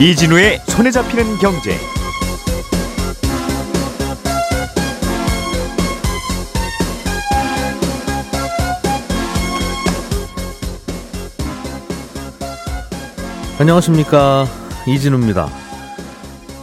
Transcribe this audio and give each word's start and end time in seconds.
이진우의 0.00 0.62
손에 0.66 0.90
잡히는 0.90 1.36
경제. 1.36 1.76
안녕하십니까 13.58 14.46
이진우입니다. 14.88 15.50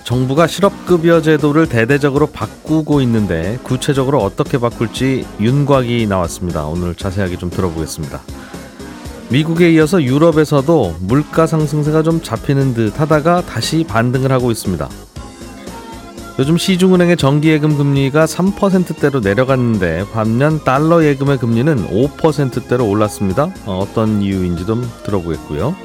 정부가 0.03 0.47
실업급여 0.47 1.21
제도를 1.21 1.69
대대적으로 1.69 2.25
바꾸고 2.25 3.01
있는데 3.01 3.59
구체적으로 3.61 4.17
어떻게 4.23 4.57
바꿀지 4.57 5.27
윤곽이 5.39 6.07
나왔습니다. 6.07 6.65
오늘 6.65 6.95
자세하게 6.95 7.37
좀 7.37 7.51
들어보겠습니다. 7.51 8.19
미국에 9.29 9.71
이어서 9.73 10.01
유럽에서도 10.01 10.95
물가 11.01 11.47
상승세가 11.47 12.03
좀 12.03 12.21
잡히는 12.21 12.73
듯 12.73 12.99
하다가 12.99 13.41
다시 13.41 13.83
반등을 13.83 14.31
하고 14.31 14.51
있습니다. 14.51 14.87
요즘 16.39 16.55
시중은행의 16.55 17.17
정기예금 17.17 17.77
금리가 17.77 18.25
3%대로 18.25 19.19
내려갔는데 19.19 20.05
반면 20.13 20.63
달러 20.63 21.03
예금의 21.03 21.39
금리는 21.39 21.87
5%대로 21.89 22.87
올랐습니다. 22.87 23.51
어, 23.65 23.79
어떤 23.79 24.21
이유인지 24.21 24.65
좀 24.65 24.89
들어보겠고요. 25.03 25.75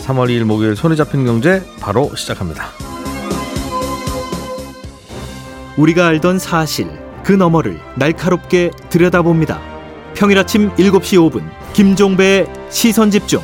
3월 0.00 0.28
2일 0.28 0.44
목요일 0.44 0.76
손에 0.76 0.96
잡힌 0.96 1.26
경제 1.26 1.62
바로 1.78 2.10
시작합니다. 2.16 2.68
우리가 5.76 6.06
알던 6.06 6.38
사실 6.38 6.88
그 7.22 7.32
너머를 7.32 7.78
날카롭게 7.96 8.70
들여다봅니다. 8.88 9.75
평일 10.16 10.38
아침 10.38 10.70
7시 10.76 11.30
5분 11.30 11.44
김종배의 11.74 12.46
시선 12.70 13.10
집중. 13.10 13.42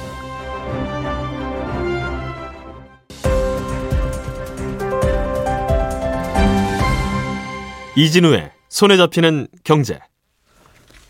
이진우의 7.95 8.53
손에 8.71 8.97
잡히는 8.97 9.49
경제. 9.65 10.01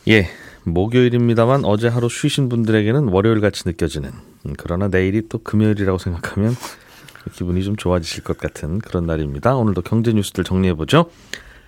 예, 0.08 0.27
목요일입니다만 0.64 1.64
어제 1.64 1.86
하루 1.86 2.08
쉬신 2.08 2.48
분들에게는 2.48 3.10
월요일 3.10 3.41
같이 3.41 3.62
느껴지는 3.64 4.10
음, 4.47 4.54
그러나 4.58 4.88
내일이 4.88 5.28
또 5.28 5.38
금요일이라고 5.38 5.98
생각하면 5.98 6.56
기분이 7.34 7.62
좀 7.62 7.76
좋아지실 7.76 8.24
것 8.24 8.36
같은 8.36 8.80
그런 8.80 9.06
날입니다. 9.06 9.54
오늘도 9.54 9.82
경제 9.82 10.12
뉴스들 10.12 10.42
정리해 10.42 10.74
보죠. 10.74 11.08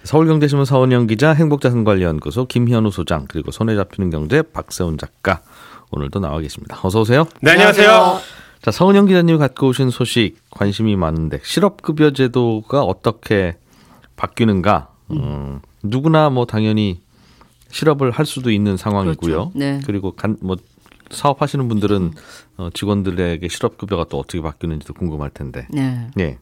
서울경제신문 0.05 0.67
서원영 0.67 1.07
기자, 1.07 1.33
행복자산관리연구소 1.33 2.45
김현우 2.47 2.91
소장, 2.91 3.25
그리고 3.27 3.51
손에 3.51 3.75
잡히는 3.75 4.11
경제 4.11 4.43
박세훈 4.43 4.99
작가 4.99 5.41
오늘도 5.91 6.21
나와 6.21 6.41
계십니다. 6.41 6.79
어서 6.83 7.01
오세요. 7.01 7.27
네, 7.41 7.53
안녕하세요. 7.53 8.21
자, 8.61 8.71
서은영 8.71 9.07
기자님이 9.07 9.39
갖고 9.39 9.69
오신 9.69 9.91
소식 9.91 10.37
관심이 10.51 10.95
많은데 10.97 11.41
실업급여 11.43 12.13
제도가 12.13 12.83
어떻게 12.83 13.57
바뀌는가? 14.17 14.89
음, 15.11 15.61
누구나 15.83 16.31
뭐 16.31 16.45
당연히 16.45 17.01
실업을 17.71 18.11
할 18.11 18.27
수도 18.27 18.51
있는 18.51 18.77
상황이고요. 18.77 19.17
그렇죠. 19.17 19.53
네. 19.55 19.81
그리고 19.87 20.13
간, 20.13 20.37
뭐 20.41 20.57
사업하시는 21.11 21.67
분들은 21.69 22.13
어, 22.59 22.69
직원들에게 22.73 23.49
실업급여가 23.49 24.05
또 24.11 24.19
어떻게 24.19 24.41
바뀌는지도 24.41 24.95
궁금할 24.95 25.31
텐데. 25.31 25.67
네. 25.71 26.09
예. 26.19 26.39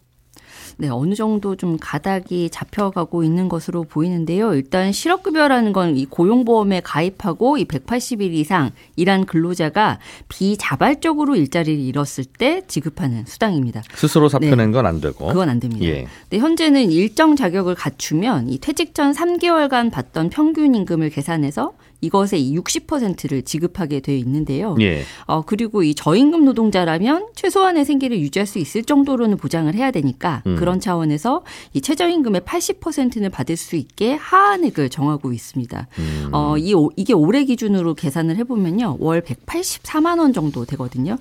네, 0.79 0.89
어느 0.89 1.15
정도 1.15 1.55
좀 1.57 1.77
가닥이 1.81 2.51
잡혀가고 2.51 3.23
있는 3.25 3.49
것으로 3.49 3.85
보이는데요. 3.85 4.55
일단 4.55 4.91
실업급여라는 4.91 5.73
건 5.73 5.93
이 5.97 6.07
고용보험에 6.07 6.81
가입하고 6.81 7.59
이 7.59 7.65
180일 7.65 8.33
이상 8.33 8.71
일한 8.97 9.27
근로자가 9.27 9.99
비자발적으로 10.29 11.37
일자리를 11.37 11.79
잃었을 11.81 12.25
때 12.25 12.63
지급하는 12.67 13.25
수당입니다. 13.27 13.83
스스로 13.95 14.29
사표낸 14.29 14.73
건안 14.73 15.01
되고. 15.01 15.27
네. 15.27 15.33
그건 15.33 15.49
안 15.49 15.61
됩니다. 15.61 15.85
예. 15.85 16.07
근데 16.29 16.39
현재는 16.39 16.91
일정 16.91 17.37
자격을 17.37 17.75
갖추면 17.75 18.49
이 18.49 18.59
퇴직 18.59 18.95
전 18.95 19.13
3개월간 19.13 19.91
받던 19.91 20.31
평균 20.31 20.75
임금을 20.75 21.11
계산해서 21.11 21.73
이것의 22.03 22.43
이 22.43 22.59
60%를 22.59 23.43
지급하게 23.43 24.01
되어 24.01 24.17
있는데요. 24.17 24.77
예. 24.81 25.05
어, 25.27 25.43
그리고 25.43 25.83
이 25.85 25.95
저임금 25.95 26.45
노동자라면 26.45 27.29
최소한의 27.37 27.85
생계를 27.85 28.19
유지할 28.21 28.47
수 28.47 28.59
있을 28.59 28.83
정도로는 28.83 29.37
보장을 29.39 29.73
해야 29.75 29.91
되니까 29.93 30.43
음. 30.47 30.57
그런 30.57 30.81
차원에서 30.81 31.43
이 31.73 31.81
최저임금의 31.81 32.43
80%는 32.43 33.31
받을 33.31 33.57
수 33.57 33.77
있게 33.77 34.15
하한액을 34.15 34.91
정하고 34.91 35.33
있습니다. 35.33 35.87
음. 35.99 36.29
어, 36.33 36.59
이, 36.59 36.75
오- 36.75 36.91
이게 36.97 37.13
올해 37.13 37.45
기준으로 37.45 37.95
계산을 37.95 38.37
해보면요. 38.37 38.97
월 38.99 39.21
184만 39.23 40.19
원 40.19 40.33
정도 40.33 40.65
되거든요. 40.65 41.17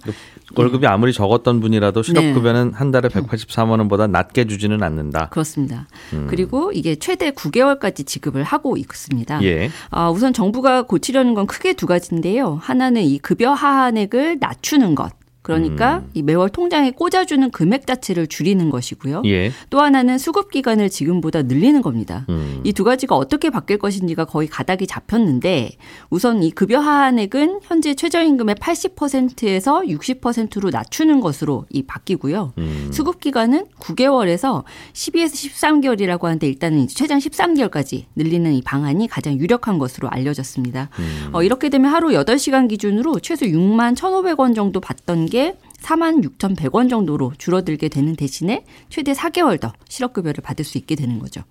월급이 0.55 0.87
아무리 0.87 1.13
적었던 1.13 1.59
분이라도 1.59 2.01
네. 2.01 2.07
실업급여는 2.07 2.73
한 2.73 2.89
달에 2.91 3.07
184만 3.09 3.77
원보다 3.77 4.07
낮게 4.07 4.47
주지는 4.47 4.81
않는다. 4.81 5.29
그렇습니다. 5.29 5.87
음. 6.13 6.25
그리고 6.27 6.71
이게 6.73 6.95
최대 6.95 7.29
9개월까지 7.31 8.07
지급을 8.07 8.43
하고 8.43 8.77
있습니다. 8.77 9.43
예. 9.43 9.69
아, 9.91 10.09
우선 10.09 10.33
정부가 10.33 10.70
고치려는 10.87 11.33
건 11.33 11.47
크게 11.47 11.73
두 11.73 11.85
가지인데요. 11.85 12.59
하나는 12.61 13.01
이 13.03 13.19
급여 13.19 13.51
하한액을 13.53 14.37
낮추는 14.39 14.95
것. 14.95 15.20
그러니까 15.41 15.97
음. 15.97 16.09
이 16.13 16.21
매월 16.21 16.49
통장에 16.49 16.91
꽂아주는 16.91 17.49
금액 17.49 17.87
자체를 17.87 18.27
줄이는 18.27 18.69
것이고요. 18.69 19.23
예. 19.25 19.51
또 19.71 19.81
하나는 19.81 20.19
수급 20.19 20.51
기간을 20.51 20.89
지금보다 20.89 21.41
늘리는 21.43 21.81
겁니다. 21.81 22.25
음. 22.29 22.61
이두 22.63 22.83
가지가 22.83 23.15
어떻게 23.15 23.49
바뀔 23.49 23.79
것인지가 23.79 24.25
거의 24.25 24.47
가닥이 24.47 24.85
잡혔는데 24.85 25.71
우선 26.11 26.43
이 26.43 26.51
급여 26.51 26.79
하한액은 26.79 27.61
현재 27.63 27.95
최저임금의 27.95 28.55
80%에서 28.55 29.81
60%로 29.81 30.69
낮추는 30.69 31.21
것으로 31.21 31.65
이 31.71 31.83
바뀌고요. 31.83 32.53
음. 32.59 32.89
수급 32.91 33.19
기간은 33.19 33.65
9개월에서 33.79 34.63
12에서 34.93 35.49
13개월이라고 35.49 36.23
하는데 36.23 36.45
일단은 36.47 36.81
이제 36.81 36.93
최장 36.93 37.17
13개월까지 37.17 38.05
늘리는 38.15 38.53
이 38.53 38.61
방안이 38.61 39.07
가장 39.07 39.39
유력한 39.39 39.79
것으로 39.79 40.07
알려졌습니다. 40.09 40.89
음. 40.99 41.29
어, 41.33 41.41
이렇게 41.41 41.69
되면 41.69 41.91
하루 41.91 42.09
8시간 42.09 42.69
기준으로 42.69 43.19
최소 43.21 43.47
6만 43.47 43.95
1,500원 43.95 44.53
정도 44.53 44.79
받던 44.79 45.25
게 45.25 45.40
4만 45.81 46.23
6,100원 46.23 46.89
정도로 46.89 47.33
줄어들게 47.37 47.89
되는 47.89 48.15
대신에 48.15 48.65
최대 48.89 49.13
4개월 49.13 49.59
더 49.59 49.73
실업급여를 49.89 50.41
받을 50.43 50.63
수 50.63 50.77
있게 50.77 50.95
되는 50.95 51.19
거죠. 51.19 51.41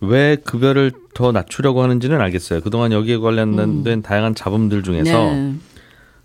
왜 0.00 0.36
급여를 0.36 0.92
더 1.14 1.32
낮추려고 1.32 1.82
하는지는 1.82 2.20
알겠어요. 2.20 2.60
그동안 2.60 2.92
여기에 2.92 3.18
관련된 3.18 4.02
다양한 4.02 4.34
잡음들 4.34 4.82
중에서 4.82 5.30
음. 5.30 5.60
네. 5.62 5.70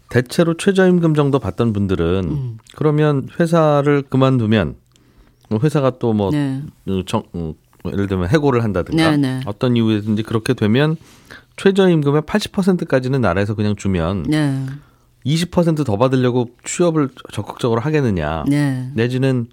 대체로 0.09 0.55
최저임금 0.55 1.16
정도 1.16 1.39
받던 1.39 1.73
분들은 1.73 2.23
음. 2.25 2.57
그러면 2.75 3.28
회사를 3.39 4.03
그만두면 4.03 4.75
뭐 5.50 5.59
회사가 5.61 5.97
또뭐 6.00 6.31
네. 6.31 6.61
예를 6.88 8.07
들면 8.07 8.29
해고를 8.29 8.63
한다든가 8.63 9.11
네, 9.11 9.17
네. 9.17 9.41
어떤 9.45 9.75
이유에든지 9.75 10.23
그렇게 10.23 10.53
되면 10.53 10.95
최저임금의 11.57 12.23
80%까지는 12.23 13.22
나라에서 13.22 13.55
그냥 13.55 13.75
주면 13.75 14.23
네. 14.23 14.66
20%더 15.25 15.97
받으려고 15.97 16.49
취업을 16.63 17.09
적극적으로 17.31 17.81
하겠느냐 17.81 18.43
네. 18.47 18.89
내지는 18.93 19.47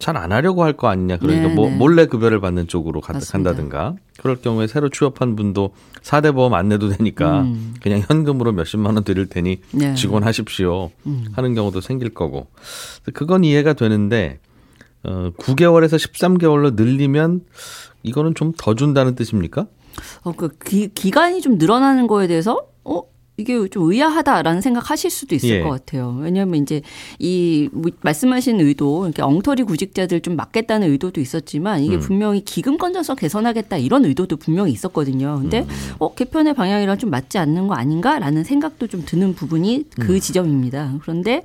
잘 0.00 0.16
안 0.16 0.32
하려고 0.32 0.64
할 0.64 0.74
거 0.74 0.88
아니냐 0.88 1.18
그러니까 1.18 1.48
네, 1.48 1.54
뭐 1.54 1.68
네. 1.70 1.76
몰래 1.76 2.06
급여를 2.06 2.40
받는 2.40 2.66
쪽으로 2.68 3.00
가- 3.00 3.12
맞습니다. 3.14 3.50
간다든가 3.52 3.94
그럴 4.18 4.36
경우에 4.36 4.66
새로 4.66 4.88
취업한 4.90 5.34
분도 5.36 5.70
4대 6.02 6.34
보험 6.34 6.52
안 6.54 6.68
내도 6.68 6.88
되니까 6.88 7.42
음. 7.42 7.74
그냥 7.80 8.02
현금으로 8.06 8.52
몇십만 8.52 8.94
원 8.96 9.04
드릴 9.04 9.26
테니 9.28 9.60
네. 9.72 9.94
직원 9.94 10.24
하십시오 10.24 10.90
음. 11.06 11.26
하는 11.32 11.54
경우도 11.54 11.80
생길 11.80 12.10
거고 12.12 12.48
그건 13.14 13.44
이해가 13.44 13.72
되는데 13.74 14.40
어 15.04 15.30
9개월에서 15.38 15.96
13개월로 15.96 16.74
늘리면 16.74 17.42
이거는 18.02 18.34
좀 18.34 18.52
더 18.58 18.74
준다는 18.74 19.14
뜻입니까? 19.14 19.66
어, 20.24 20.32
그 20.32 20.48
기, 20.64 20.88
기간이 20.92 21.40
좀 21.40 21.56
늘어나는 21.56 22.08
거에 22.08 22.26
대해서 22.26 22.66
어 22.84 23.02
이게 23.36 23.68
좀 23.68 23.90
의아하다라는 23.90 24.60
생각하실 24.60 25.10
수도 25.10 25.34
있을 25.34 25.48
예. 25.50 25.60
것 25.62 25.70
같아요. 25.70 26.16
왜냐하면 26.20 26.62
이제 26.62 26.82
이뭐 27.18 27.90
말씀하신 28.02 28.60
의도, 28.60 29.06
이렇게 29.06 29.22
엉터리 29.22 29.62
구직자들 29.64 30.20
좀 30.20 30.36
막겠다는 30.36 30.90
의도도 30.90 31.20
있었지만 31.20 31.80
이게 31.82 31.98
분명히 31.98 32.44
기금 32.44 32.78
건전성 32.78 33.16
개선하겠다 33.16 33.76
이런 33.78 34.04
의도도 34.04 34.36
분명히 34.36 34.72
있었거든요. 34.72 35.38
근데 35.40 35.66
어 35.98 36.14
개편의 36.14 36.54
방향이랑 36.54 36.98
좀 36.98 37.10
맞지 37.10 37.38
않는 37.38 37.66
거 37.66 37.74
아닌가라는 37.74 38.44
생각도 38.44 38.86
좀 38.86 39.04
드는 39.04 39.34
부분이 39.34 39.86
그 39.98 40.20
지점입니다. 40.20 40.94
그런데 41.02 41.42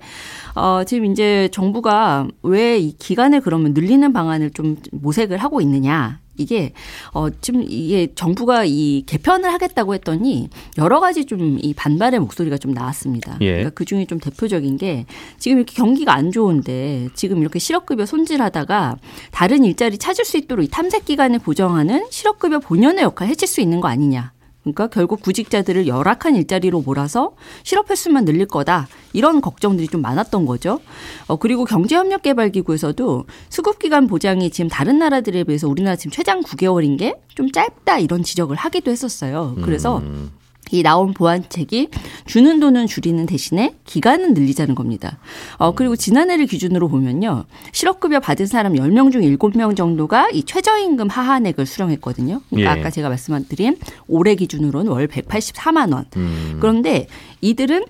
어 0.56 0.84
지금 0.86 1.06
이제 1.06 1.50
정부가 1.52 2.28
왜 2.44 2.80
이 2.80 2.94
기간을 2.98 3.42
그러면 3.42 3.74
늘리는 3.74 4.14
방안을 4.14 4.52
좀 4.52 4.78
모색을 4.92 5.38
하고 5.38 5.60
있느냐? 5.62 6.20
이게 6.40 6.74
어 7.14 7.30
지금 7.42 7.64
이게 7.68 8.08
정부가 8.16 8.66
이 8.66 9.04
개편을 9.06 9.52
하겠다고 9.54 9.94
했더니 9.94 10.50
여러 10.78 11.00
가지 11.00 11.26
좀 11.26 11.60
이 11.62 11.74
반발의 11.74 12.20
목소리가 12.20 12.58
좀 12.58 12.72
나왔습니다. 12.74 13.38
예. 13.42 13.48
그러니까 13.52 13.70
그 13.72 13.86
중에 13.86 14.06
좀 14.06 14.20
대표적인 14.20 14.78
게 14.78 15.06
지금 15.38 15.58
이렇게 15.58 15.74
경기가 15.76 16.14
안 16.14 16.32
좋은데 16.32 17.10
지금 17.16 17.40
이렇게 17.40 17.60
실업급여 17.60 18.06
손질하다가 18.06 18.98
다른 19.32 19.64
일자리 19.64 19.98
찾을 19.98 20.26
수 20.26 20.38
있도록 20.38 20.64
이 20.66 20.68
탐색 20.70 21.06
기간을 21.06 21.40
보정하는 21.40 22.06
실업급여 22.10 22.60
본연의 22.60 23.04
역할 23.04 23.28
해칠 23.28 23.48
수 23.48 23.62
있는 23.62 23.82
거 23.82 23.88
아니냐. 23.88 24.32
그러니까 24.64 24.88
결국 24.88 25.22
구직자들을 25.22 25.88
열악한 25.88 26.36
일자리로 26.36 26.82
몰아서 26.82 27.32
실업 27.64 27.90
횟수만 27.90 28.26
늘릴 28.26 28.46
거다. 28.46 28.88
이런 29.14 29.42
걱정들이 29.42 29.88
좀 29.88 30.02
많았던 30.02 30.46
거죠. 30.46 30.80
어, 31.28 31.38
그리고 31.38 31.66
경제협력개발기구에서도 31.66 33.26
수급기간 33.50 34.08
보장이 34.08 34.50
지금 34.50 34.70
다른 34.70 35.00
나라들에 35.00 35.44
비해서 35.46 35.68
우리나라 35.68 35.96
지금 35.96 36.12
최장 36.12 36.42
9개월인 36.42 36.98
게 37.00 37.16
좀 37.40 37.50
짧다 37.54 38.00
이런 38.00 38.22
지적을 38.22 38.58
하기도 38.58 38.92
했었어요. 38.92 39.56
그래서 39.64 40.00
음. 40.00 40.30
이 40.72 40.84
나온 40.84 41.14
보완책이 41.14 41.90
주는 42.26 42.60
돈은 42.60 42.88
줄이는 42.88 43.26
대신에 43.26 43.76
기간은 43.86 44.34
늘리자는 44.34 44.76
겁니다. 44.76 45.20
어, 45.58 45.74
그리고 45.74 45.96
지난해를 45.96 46.46
기준으로 46.46 46.88
보면요. 46.90 47.46
실업급여 47.72 48.20
받은 48.20 48.46
사람 48.46 48.74
10명 48.74 49.12
중 49.12 49.22
7명 49.22 49.76
정도가 49.76 50.30
이 50.32 50.44
최저임금 50.44 51.10
하한액을 51.10 51.66
수령했거든요. 51.66 52.42
그러니까 52.50 52.76
예. 52.76 52.80
아까 52.80 52.90
제가 52.90 53.10
말씀드린 53.10 53.78
올해 54.08 54.36
기준으로는 54.36 54.92
월 54.92 55.08
184만 55.08 55.94
원. 55.94 56.06
음. 56.18 56.58
그런데 56.60 57.08
이들은 57.42 57.86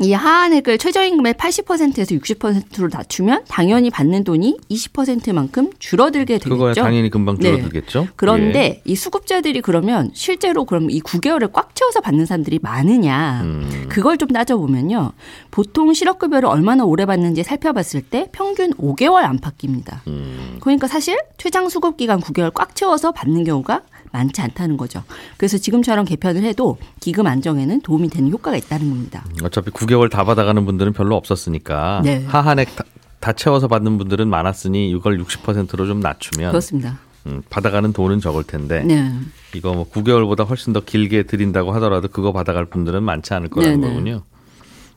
이 0.00 0.12
하한액을 0.12 0.78
최저임금의 0.78 1.34
80%에서 1.34 2.14
60%로 2.14 2.88
낮추면 2.90 3.44
당연히 3.48 3.90
받는 3.90 4.24
돈이 4.24 4.58
20%만큼 4.70 5.70
줄어들게 5.78 6.38
되겠죠. 6.38 6.48
그거야 6.48 6.74
당연히 6.74 7.10
금방 7.10 7.36
네. 7.38 7.50
줄어들겠죠. 7.50 8.08
그런데 8.16 8.58
예. 8.60 8.82
이 8.84 8.94
수급자들이 8.94 9.60
그러면 9.60 10.10
실제로 10.14 10.64
그럼 10.64 10.90
이 10.90 11.00
9개월을 11.00 11.52
꽉 11.52 11.74
채워서 11.74 12.00
받는 12.00 12.26
사람들이 12.26 12.58
많으냐. 12.62 13.40
음. 13.42 13.86
그걸 13.88 14.18
좀 14.18 14.28
따져보면요. 14.28 15.12
보통 15.50 15.92
실업급여를 15.92 16.48
얼마나 16.48 16.84
오래 16.84 17.06
받는지 17.06 17.42
살펴봤을 17.42 18.02
때 18.02 18.28
평균 18.32 18.72
5개월 18.74 19.24
안팎입니다. 19.24 20.02
음. 20.06 20.58
그러니까 20.60 20.86
사실 20.86 21.18
최장 21.36 21.68
수급 21.68 21.96
기간 21.96 22.20
9개월 22.20 22.52
꽉 22.54 22.74
채워서 22.74 23.12
받는 23.12 23.44
경우가 23.44 23.82
많지 24.12 24.40
않다는 24.40 24.76
거죠. 24.76 25.02
그래서 25.36 25.58
지금처럼 25.58 26.04
개편을 26.04 26.42
해도 26.44 26.78
기금 27.00 27.26
안정에는 27.26 27.80
도움이 27.82 28.08
되는 28.08 28.30
효과가 28.30 28.56
있다는 28.56 28.88
겁니다. 28.90 29.24
어차피 29.42 29.70
9개월 29.70 30.10
다 30.10 30.24
받아가는 30.24 30.64
분들은 30.64 30.92
별로 30.92 31.16
없었으니까 31.16 32.02
네. 32.04 32.24
하한액 32.26 32.74
다, 32.76 32.84
다 33.20 33.32
채워서 33.32 33.68
받는 33.68 33.98
분들은 33.98 34.28
많았으니 34.28 34.90
이걸 34.90 35.18
60%로 35.22 35.86
좀 35.86 36.00
낮추면 36.00 36.50
그렇습니다. 36.50 36.98
음, 37.26 37.42
받아가는 37.50 37.92
돈은 37.92 38.20
적을 38.20 38.44
텐데 38.44 38.82
네. 38.84 39.12
이거 39.54 39.74
뭐 39.74 39.88
9개월보다 39.90 40.48
훨씬 40.48 40.72
더 40.72 40.80
길게 40.80 41.24
드린다고 41.24 41.72
하더라도 41.74 42.08
그거 42.08 42.32
받아갈 42.32 42.64
분들은 42.64 43.02
많지 43.02 43.34
않을 43.34 43.48
거라는 43.48 43.80
네네. 43.80 43.92
거군요. 43.92 44.22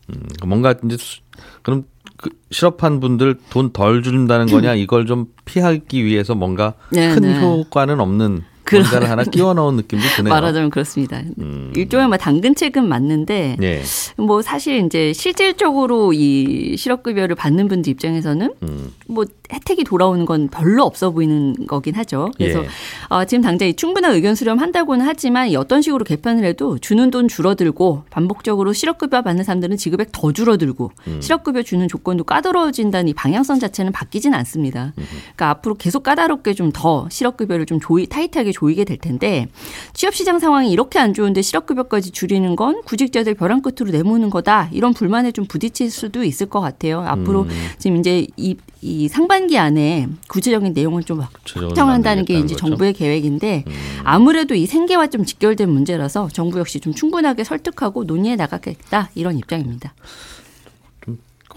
음, 0.10 0.24
뭔가 0.46 0.74
이제 0.86 0.98
수- 0.98 1.22
그럼 1.62 1.84
그 2.18 2.30
실업한 2.52 3.00
분들 3.00 3.40
돈 3.50 3.72
덜 3.74 4.04
준다는 4.04 4.46
거냐 4.52 4.76
이걸 4.76 5.06
좀 5.08 5.26
피하기 5.46 6.06
위해서 6.06 6.36
뭔가 6.36 6.74
네네. 6.92 7.16
큰 7.16 7.42
효과는 7.42 8.00
없는 8.00 8.44
뭔가를 8.72 9.10
하나 9.10 9.24
끼워 9.30 9.54
넣은 9.54 9.76
느낌도 9.76 10.04
드네요. 10.16 10.34
말하자면 10.34 10.70
그렇습니다. 10.72 11.22
음. 11.40 11.72
일종의 11.76 12.08
뭐 12.08 12.18
당근책은 12.18 12.88
맞는데 12.88 13.58
예. 13.62 13.82
뭐 14.18 14.42
사실 14.42 14.84
이제 14.86 15.14
실질적으로 15.14 16.14
이 16.14 16.76
실업급여를 16.78 17.36
받는 17.36 17.68
분들 17.68 17.92
입장에서는 17.92 18.54
음. 18.64 18.94
뭐 19.08 19.26
혜택이 19.52 19.84
돌아오는 19.84 20.26
건 20.26 20.48
별로 20.48 20.84
없어 20.84 21.12
보이는 21.12 21.68
거긴 21.68 21.96
하죠. 21.96 22.32
그래서 22.38 22.64
예. 22.64 22.68
어, 23.10 23.26
지금 23.26 23.44
당장 23.44 23.68
이 23.68 23.76
충분한 23.76 24.14
의견 24.16 24.34
수렴한다고는 24.34 25.06
하지만 25.06 25.50
이 25.50 25.56
어떤 25.56 25.82
식으로 25.82 26.04
개편을 26.04 26.44
해도 26.44 26.80
주는 26.80 27.12
돈 27.12 27.28
줄어들고 27.28 28.06
반복적으로 28.10 28.74
실업급여 28.74 29.22
받는 29.22 29.44
사람들은 29.44 29.78
지급액 29.78 30.10
더 30.12 30.32
줄어들고 30.32 30.92
음. 31.08 31.22
실업급여 31.22 31.62
주는 31.62 31.88
조건도 31.88 32.24
까다로워진다는 32.24 33.10
이 33.10 33.14
방향성 33.14 33.60
자체는 33.60 33.92
바뀌진 33.92 34.34
않습니다. 34.34 34.94
그러니까 34.96 35.50
앞으로 35.52 35.76
계속 35.76 36.02
까다롭게 36.04 36.54
좀 36.56 36.72
더 36.74 37.08
실업급여를 37.10 37.66
좀 37.66 37.80
조이 37.80 38.06
타이트하게 38.08 38.52
조이게 38.62 38.86
될 38.86 38.98
텐데 38.98 39.48
취업시장 39.94 40.40
상황이 40.40 40.72
이렇게 40.72 41.00
안 41.00 41.14
좋은데 41.14 41.42
실업급여까지 41.42 42.12
줄이는 42.12 42.56
건 42.56 42.82
구직자들 42.84 43.34
벼랑 43.34 43.62
끝으로 43.62 43.92
내모는 43.92 44.30
거다 44.30 44.70
이런 44.72 44.94
불만에 44.94 45.32
좀 45.32 45.46
부딪힐 45.46 45.90
수도 45.90 46.24
있을 46.24 46.48
것 46.48 46.62
같아요. 46.62 47.02
앞으로 47.02 47.48
지금 47.80 47.98
이제 47.98 48.28
이, 48.38 48.56
이 48.82 49.08
상반기 49.08 49.58
안에 49.58 50.08
구체적인 50.28 50.74
내용을 50.74 51.04
좀 51.04 51.22
확정한다는 51.22 52.26
게 52.26 52.36
이제 52.36 52.54
거죠. 52.54 52.58
정부의 52.58 52.94
계획인데 52.94 53.66
아무래도 54.04 54.54
이 54.54 54.68
생계와 54.68 55.08
좀 55.08 55.26
직결된 55.26 55.70
문제라서 55.70 56.30
정부 56.32 56.60
역시 56.60 56.80
좀 56.80 56.94
충분하게 56.94 57.44
설득하고 57.44 58.04
논의해 58.04 58.36
나가겠다 58.36 59.10
이런 59.16 59.38
입장입니다. 59.38 59.94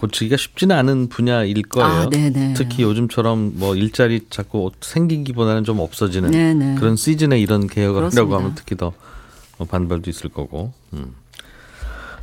고치기가 0.05 0.37
쉽지는 0.37 0.75
않은 0.75 1.09
분야일 1.09 1.61
거예요. 1.63 1.87
아, 1.87 2.09
네네. 2.09 2.53
특히 2.55 2.83
요즘처럼 2.83 3.53
뭐 3.55 3.75
일자리 3.75 4.21
자꾸 4.29 4.71
생기기보다는 4.81 5.63
좀 5.63 5.79
없어지는 5.79 6.31
네네. 6.31 6.75
그런 6.75 6.95
시즌에 6.95 7.39
이런 7.39 7.67
개혁을 7.67 8.01
그렇습니다. 8.01 8.21
하려고 8.21 8.35
하면 8.35 8.55
특히 8.55 8.75
더 8.75 8.93
반발도 9.69 10.09
있을 10.09 10.29
거고. 10.29 10.73
음. 10.93 11.15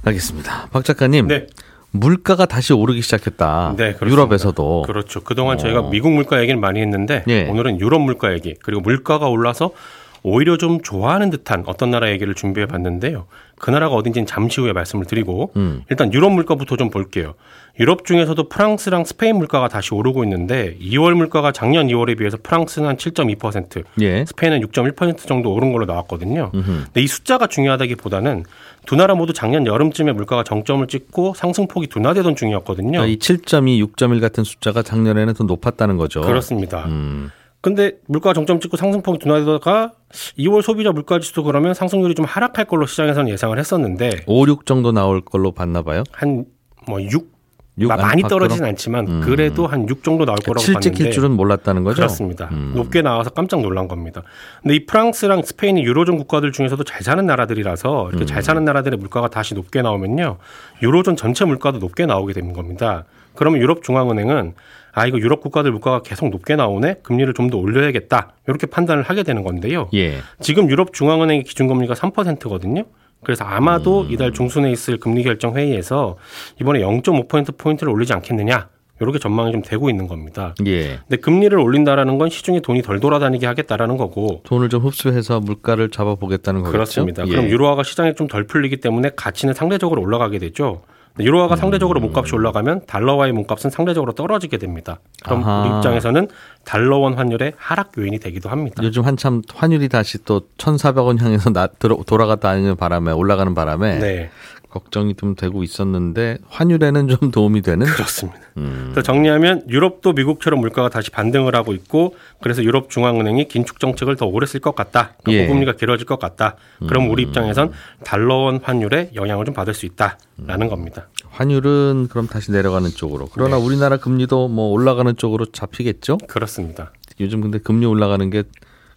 알겠습니다. 0.05 0.69
박 0.73 0.85
작가님, 0.85 1.29
네. 1.29 1.47
물가가 1.91 2.47
다시 2.47 2.73
오르기 2.73 3.03
시작했다. 3.03 3.75
네, 3.77 3.93
그렇습니다. 3.95 4.07
유럽에서도. 4.11 4.83
그렇죠. 4.87 5.23
그동안 5.23 5.55
어. 5.55 5.59
저희가 5.59 5.91
미국 5.91 6.13
물가 6.13 6.41
얘기를 6.41 6.59
많이 6.59 6.81
했는데 6.81 7.23
예. 7.29 7.45
오늘은 7.49 7.81
유럽 7.81 8.01
물가 8.01 8.33
얘기 8.33 8.55
그리고 8.63 8.81
물가가 8.81 9.29
올라서 9.29 9.73
오히려 10.23 10.57
좀 10.57 10.81
좋아하는 10.81 11.31
듯한 11.31 11.65
어떤 11.67 11.91
나라 11.91 12.11
얘기를 12.11 12.35
준비해 12.35 12.67
봤는데요. 12.67 13.27
그 13.59 13.71
나라가 13.71 13.95
어딘지는 13.95 14.27
잠시 14.27 14.61
후에 14.61 14.73
말씀을 14.73 15.05
드리고 15.05 15.53
음. 15.57 15.83
일단 15.89 16.13
유럽 16.13 16.33
물가부터 16.33 16.77
좀 16.77 16.91
볼게요. 16.91 17.35
유럽 17.81 18.05
중에서도 18.05 18.49
프랑스랑 18.49 19.05
스페인 19.05 19.37
물가가 19.37 19.69
다시 19.69 19.95
오르고 19.95 20.25
있는데 20.25 20.77
2월 20.81 21.15
물가가 21.15 21.53
작년 21.53 21.87
2월에 21.87 22.19
비해서 22.19 22.37
프랑스는 22.43 22.89
한 22.89 22.97
7.2%, 22.97 23.85
예. 24.03 24.25
스페인은 24.27 24.61
6.1% 24.67 25.27
정도 25.27 25.53
오른 25.53 25.73
걸로 25.73 25.87
나왔거든요. 25.87 26.51
음흠. 26.55 26.65
근데 26.87 27.01
이 27.01 27.07
숫자가 27.07 27.47
중요하다기보다는 27.47 28.45
두 28.85 28.97
나라 28.97 29.15
모두 29.15 29.33
작년 29.33 29.67
여름쯤에 29.67 30.13
물가가 30.13 30.43
정점을 30.45 30.87
찍고 30.87 31.35
상승폭이 31.35 31.87
둔화되던 31.87 32.37
중이었거든요. 32.37 32.91
그러니까 32.91 33.07
이 33.07 33.17
7.2, 33.17 33.93
6.1 33.97 34.21
같은 34.21 34.45
숫자가 34.45 34.83
작년에는 34.83 35.35
더 35.35 35.45
높았다는 35.45 35.97
거죠. 35.97 36.21
그렇습니다. 36.21 36.85
음. 36.87 37.31
근데 37.63 37.93
물가 38.07 38.35
정점 38.35 38.61
찍고 38.61 38.77
상승폭이 38.77 39.19
둔화되다가 39.21 39.93
2월 40.39 40.63
소비자 40.63 40.93
물가 40.93 41.19
지수도 41.21 41.45
그러면 41.45 41.73
상승률이 41.75 42.15
좀 42.15 42.25
하락할 42.27 42.67
걸로 42.67 42.87
시장에서는 42.87 43.31
예상을 43.31 43.57
했었는데 43.59 44.11
5, 44.27 44.47
6 44.49 44.67
정도 44.67 44.93
나올 44.93 45.21
걸로 45.23 45.53
봤나 45.53 45.83
봐요. 45.83 46.03
한 46.13 46.45
뭐 46.89 47.01
6, 47.01 47.31
육 47.79 47.89
많이 47.89 48.03
안팎으로? 48.03 48.29
떨어지진 48.29 48.65
않지만 48.65 49.09
음. 49.09 49.21
그래도 49.23 49.67
한 49.67 49.89
6 49.89 50.03
정도 50.05 50.25
나올 50.25 50.37
거라고 50.39 50.65
봤는데 50.65 50.91
길 50.91 51.11
줄은 51.11 51.31
몰랐다는 51.33 51.85
거죠. 51.85 51.97
그렇습니다. 51.97 52.49
음. 52.53 52.73
높게 52.75 53.01
나와서 53.03 53.31
깜짝 53.31 53.61
놀란 53.63 53.89
겁니다. 53.89 54.23
근데 54.63 54.77
이 54.77 54.87
프랑스랑 54.87 55.43
스페인이 55.43 55.83
유로존 55.85 56.19
국가들 56.19 56.53
중에서도 56.53 56.83
잘 56.85 57.03
사는 57.03 57.25
나라들이라서 57.25 58.09
이렇게 58.11 58.25
음. 58.25 58.27
잘 58.27 58.43
사는 58.43 58.63
나라들의 58.65 58.99
물가가 58.99 59.29
다시 59.29 59.55
높게 59.55 59.81
나오면요. 59.81 60.39
유로존 60.83 61.17
전체 61.17 61.45
물가도 61.45 61.79
높게 61.79 62.05
나오게 62.05 62.33
되는 62.35 62.53
겁니다. 62.53 63.05
그러면 63.35 63.61
유럽 63.63 63.83
중앙은행은 63.83 64.55
아 64.93 65.07
이거 65.07 65.19
유럽 65.19 65.41
국가들 65.41 65.71
물가가 65.73 66.03
계속 66.03 66.29
높게 66.31 66.57
나오네. 66.57 66.97
금리를 67.03 67.33
좀 67.35 67.51
더 67.51 67.59
올려야겠다. 67.59 68.33
이렇게 68.47 68.67
판단을 68.67 69.03
하게 69.03 69.23
되는 69.23 69.43
건데요. 69.43 69.89
예. 69.95 70.19
지금 70.41 70.71
유럽 70.71 70.93
중앙은행의 70.93 71.45
기준금리가 71.45 71.95
3%거든요. 71.95 72.85
그래서 73.25 73.45
아마도 73.45 74.03
음. 74.03 74.07
이달 74.11 74.33
중순에 74.33 74.71
있을 74.73 74.99
금리 74.99 75.23
결정 75.23 75.57
회의에서 75.57 76.17
이번에 76.61 76.81
0.5% 76.81 77.59
포인트를 77.59 77.93
올리지 77.93 78.13
않겠느냐. 78.13 78.69
이렇게 79.01 79.19
전망이 79.19 79.51
좀 79.51 79.63
되고 79.63 79.91
있는 79.91 80.07
겁니다. 80.07 80.55
예. 80.67 80.99
근데 81.09 81.17
금리를 81.17 81.59
올린다라는 81.59 82.19
건 82.19 82.31
시중에 82.31 82.61
돈이 82.61 82.83
덜 82.83 83.01
돌아다니게 83.01 83.47
하겠다라는 83.47 83.97
거고 83.97 84.43
돈을 84.45 84.69
좀 84.69 84.83
흡수해서 84.85 85.41
물가를 85.41 85.91
잡아보겠다는 85.91 86.61
거겠죠. 86.61 86.73
그렇습니다. 86.73 87.25
예. 87.27 87.31
그럼 87.31 87.49
유로화가 87.49 87.83
시장에 87.83 88.15
좀 88.15 88.29
덜 88.29 88.45
풀리기 88.45 88.77
때문에 88.77 89.11
가치는 89.17 89.55
상대적으로 89.55 90.01
올라가게 90.03 90.39
되죠. 90.39 90.83
근데 91.15 91.27
유로화가 91.27 91.57
상대적으로 91.57 92.01
음. 92.01 92.07
몸값이 92.07 92.35
올라가면 92.35 92.87
달러화의 92.87 93.33
몸값은 93.33 93.71
상대적으로 93.71 94.13
떨어지게 94.13 94.57
됩니다. 94.57 94.99
그럼 95.23 95.43
아하. 95.43 95.63
우리 95.63 95.77
입장에서는 95.77 96.29
달러원 96.65 97.15
환율의 97.15 97.55
하락 97.57 97.93
요인이 97.99 98.19
되기도 98.19 98.49
합니다. 98.49 98.83
요즘 98.83 99.05
한참 99.05 99.43
환율이 99.55 99.89
다시 99.89 100.25
또 100.25 100.43
1,400원 100.57 101.21
향해서 101.21 101.51
나, 101.51 101.67
들어, 101.67 101.99
돌아갔다는 102.07 102.77
바람에 102.77 103.13
올라가는 103.13 103.55
바람에 103.55 103.99
네, 103.99 104.31
걱정이 104.73 105.15
좀 105.17 105.35
되고 105.35 105.63
있었는데 105.63 106.39
환율에는 106.49 107.09
좀 107.09 107.31
도움이 107.31 107.61
되는 107.61 107.87
그렇습니다. 107.87 108.41
음. 108.57 108.89
그래서 108.91 109.03
정리하면 109.03 109.69
유럽도 109.69 110.15
미국처럼 110.15 110.61
물가가 110.61 110.89
다시 110.89 111.11
반등을 111.11 111.55
하고 111.55 111.75
있고 111.75 112.17
그래서 112.41 112.65
유럽 112.65 112.89
중앙은행이 112.89 113.49
긴축 113.49 113.79
정책을 113.79 114.17
더 114.17 114.25
오래 114.25 114.47
쓸 114.47 114.61
것 114.61 114.75
같다. 114.75 115.13
그러니까 115.23 115.33
예. 115.33 115.45
음. 115.45 115.49
고금리가 115.49 115.73
길어질 115.77 116.07
것 116.07 116.19
같다. 116.19 116.57
그럼 116.89 117.11
우리 117.11 117.23
입장에선 117.23 117.73
달러원 118.03 118.61
환율에 118.63 119.11
영향을 119.15 119.45
좀 119.45 119.55
받을 119.55 119.75
수 119.75 119.85
있다라는 119.85 120.69
겁니다. 120.69 121.09
환율은 121.29 122.09
그럼 122.09 122.27
다시 122.27 122.51
내려가는 122.51 122.89
쪽으로. 122.91 123.29
그러나 123.33 123.59
네. 123.59 123.65
우리나라 123.65 123.99
금리도 123.99 124.49
뭐 124.49 124.71
올라가는 124.71 125.15
쪽으로 125.15 125.47
잡히겠죠? 125.47 126.17
그렇습니다. 126.29 126.93
요즘 127.21 127.43
근데 127.43 127.59
금리 127.59 127.85
올라가는 127.85 128.29
게 128.31 128.45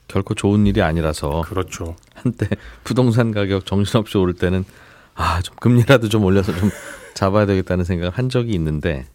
결코 0.07 0.35
좋은 0.35 0.67
일이 0.67 0.81
아니라서 0.81 1.41
그렇죠. 1.41 1.95
한때 2.13 2.47
부동산 2.85 3.31
가격 3.31 3.65
정신없이 3.65 4.17
오를 4.17 4.33
때는 4.33 4.63
아, 5.15 5.41
좀 5.41 5.55
금리라도 5.59 6.09
좀 6.09 6.23
올려서 6.23 6.55
좀 6.55 6.69
잡아야 7.15 7.45
되겠다는 7.45 7.85
생각을 7.85 8.11
한 8.13 8.29
적이 8.29 8.51
있는데 8.53 9.05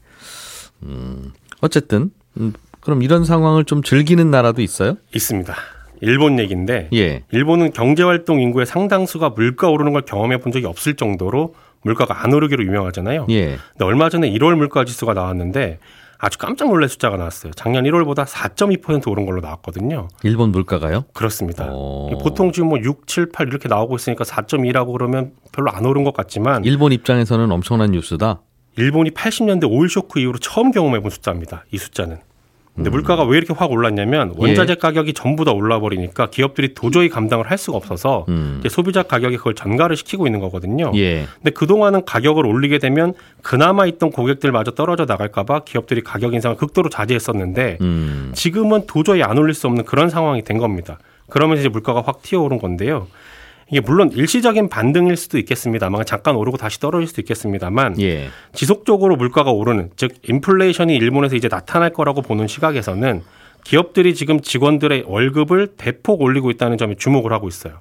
음, 0.83 1.33
어쨌든 1.61 2.11
음, 2.39 2.53
그럼 2.81 3.03
이런 3.03 3.25
상황을 3.25 3.65
좀 3.65 3.83
즐기는 3.83 4.31
나라도 4.31 4.63
있어요? 4.63 4.97
있습니다. 5.15 5.55
일본 6.01 6.39
얘기인데 6.39 6.89
예. 6.95 7.25
일본은 7.31 7.73
경제활동 7.73 8.41
인구의 8.41 8.65
상당수가 8.65 9.31
물가 9.31 9.69
오르는 9.69 9.93
걸 9.93 10.03
경험해 10.03 10.39
본 10.39 10.51
적이 10.51 10.65
없을 10.67 10.97
정도로 10.97 11.55
물가가 11.83 12.25
안 12.25 12.33
오르기로 12.33 12.65
유명하잖아요. 12.65 13.27
예. 13.29 13.59
근데 13.73 13.85
얼마 13.85 14.09
전에 14.09 14.31
1월 14.31 14.55
물가 14.55 14.87
지수가 14.87 15.13
나왔는데 15.13 15.79
아주 16.21 16.37
깜짝 16.39 16.69
놀랄 16.69 16.89
숫자가 16.89 17.17
나왔어요. 17.17 17.53
작년 17.55 17.85
1월보다 17.85 18.27
4.2% 18.27 19.09
오른 19.11 19.25
걸로 19.25 19.41
나왔거든요. 19.41 20.09
일본 20.23 20.53
물가가요? 20.53 21.05
그렇습니다. 21.15 21.67
어. 21.71 22.11
보통 22.23 22.53
지금 22.53 22.69
뭐 22.69 22.79
6, 22.79 23.07
7, 23.07 23.31
8 23.33 23.49
이렇게 23.49 23.69
나오고 23.69 23.97
있으니까 23.97 24.25
4.2라고 24.25 24.93
그러면 24.93 25.33
별로 25.53 25.71
안 25.71 25.87
오른 25.87 26.05
것 26.05 26.13
같지만 26.13 26.65
일본 26.65 26.93
입장에서는 26.93 27.51
엄청난 27.51 27.93
뉴스다. 27.93 28.43
일본이 28.77 29.11
80년대 29.11 29.69
오일 29.71 29.89
쇼크 29.89 30.21
이후로 30.21 30.39
처음 30.39 30.71
경험해 30.71 31.01
본 31.01 31.11
숫자입니다. 31.11 31.65
이 31.73 31.79
숫자는. 31.79 32.19
근데 32.81 32.89
물가가 32.89 33.25
왜 33.25 33.37
이렇게 33.37 33.53
확 33.53 33.71
올랐냐면 33.71 34.33
원자재 34.37 34.77
가격이 34.77 35.13
전부 35.13 35.45
다 35.45 35.53
올라 35.53 35.81
버리니까 35.81 36.31
기업들이 36.31 36.73
도저히 36.73 37.11
감당을 37.11 37.51
할 37.51 37.59
수가 37.59 37.77
없어서 37.77 38.25
음. 38.31 38.57
이제 38.61 38.71
소비자 38.71 39.03
가격이 39.03 39.37
그걸 39.37 39.55
전가를 39.55 39.97
시키고 39.97 40.27
있는 40.27 40.41
거거든요. 40.41 40.91
예. 40.95 41.27
근데 41.37 41.51
그동안은 41.51 42.07
가격을 42.07 42.47
올리게 42.47 42.79
되면 42.79 43.13
그나마 43.43 43.85
있던 43.85 44.11
고객들마저 44.11 44.71
떨어져 44.71 45.05
나갈까 45.05 45.45
봐 45.45 45.61
기업들이 45.61 46.01
가격 46.01 46.33
인상을 46.33 46.57
극도로 46.57 46.89
자제했었는데 46.89 47.79
음. 47.83 48.33
지금은 48.35 48.87
도저히 48.87 49.23
안 49.23 49.37
올릴 49.37 49.53
수 49.55 49.67
없는 49.67 49.85
그런 49.85 50.09
상황이 50.09 50.43
된 50.43 50.57
겁니다. 50.57 50.99
그러면서 51.29 51.61
이제 51.61 51.69
물가가 51.69 52.03
확 52.05 52.23
튀어오른 52.23 52.59
건데요. 52.59 53.09
이게 53.71 53.81
물론 53.81 54.11
일시적인 54.13 54.69
반등일 54.69 55.17
수도 55.17 55.39
있겠습니다만 55.39 56.05
잠깐 56.05 56.37
오르고 56.37 56.57
다시 56.57 56.81
떨어질 56.81 57.07
수도 57.07 57.21
있겠습니다만 57.23 58.01
예. 58.01 58.29
지속적으로 58.53 59.17
물가가 59.17 59.53
오르는 59.53 59.91
즉 59.97 60.13
인플레이션이 60.29 60.95
일본에서 60.97 61.37
이제 61.37 61.49
나타날 61.49 61.91
거라고 61.91 62.23
보는 62.23 62.47
시각에서는 62.47 63.23
기업들이 63.65 64.15
지금 64.15 64.41
직원들의 64.41 65.05
월급을 65.07 65.75
대폭 65.77 66.21
올리고 66.21 66.51
있다는 66.51 66.79
점에 66.79 66.95
주목을 66.97 67.33
하고 67.33 67.47
있어요. 67.49 67.81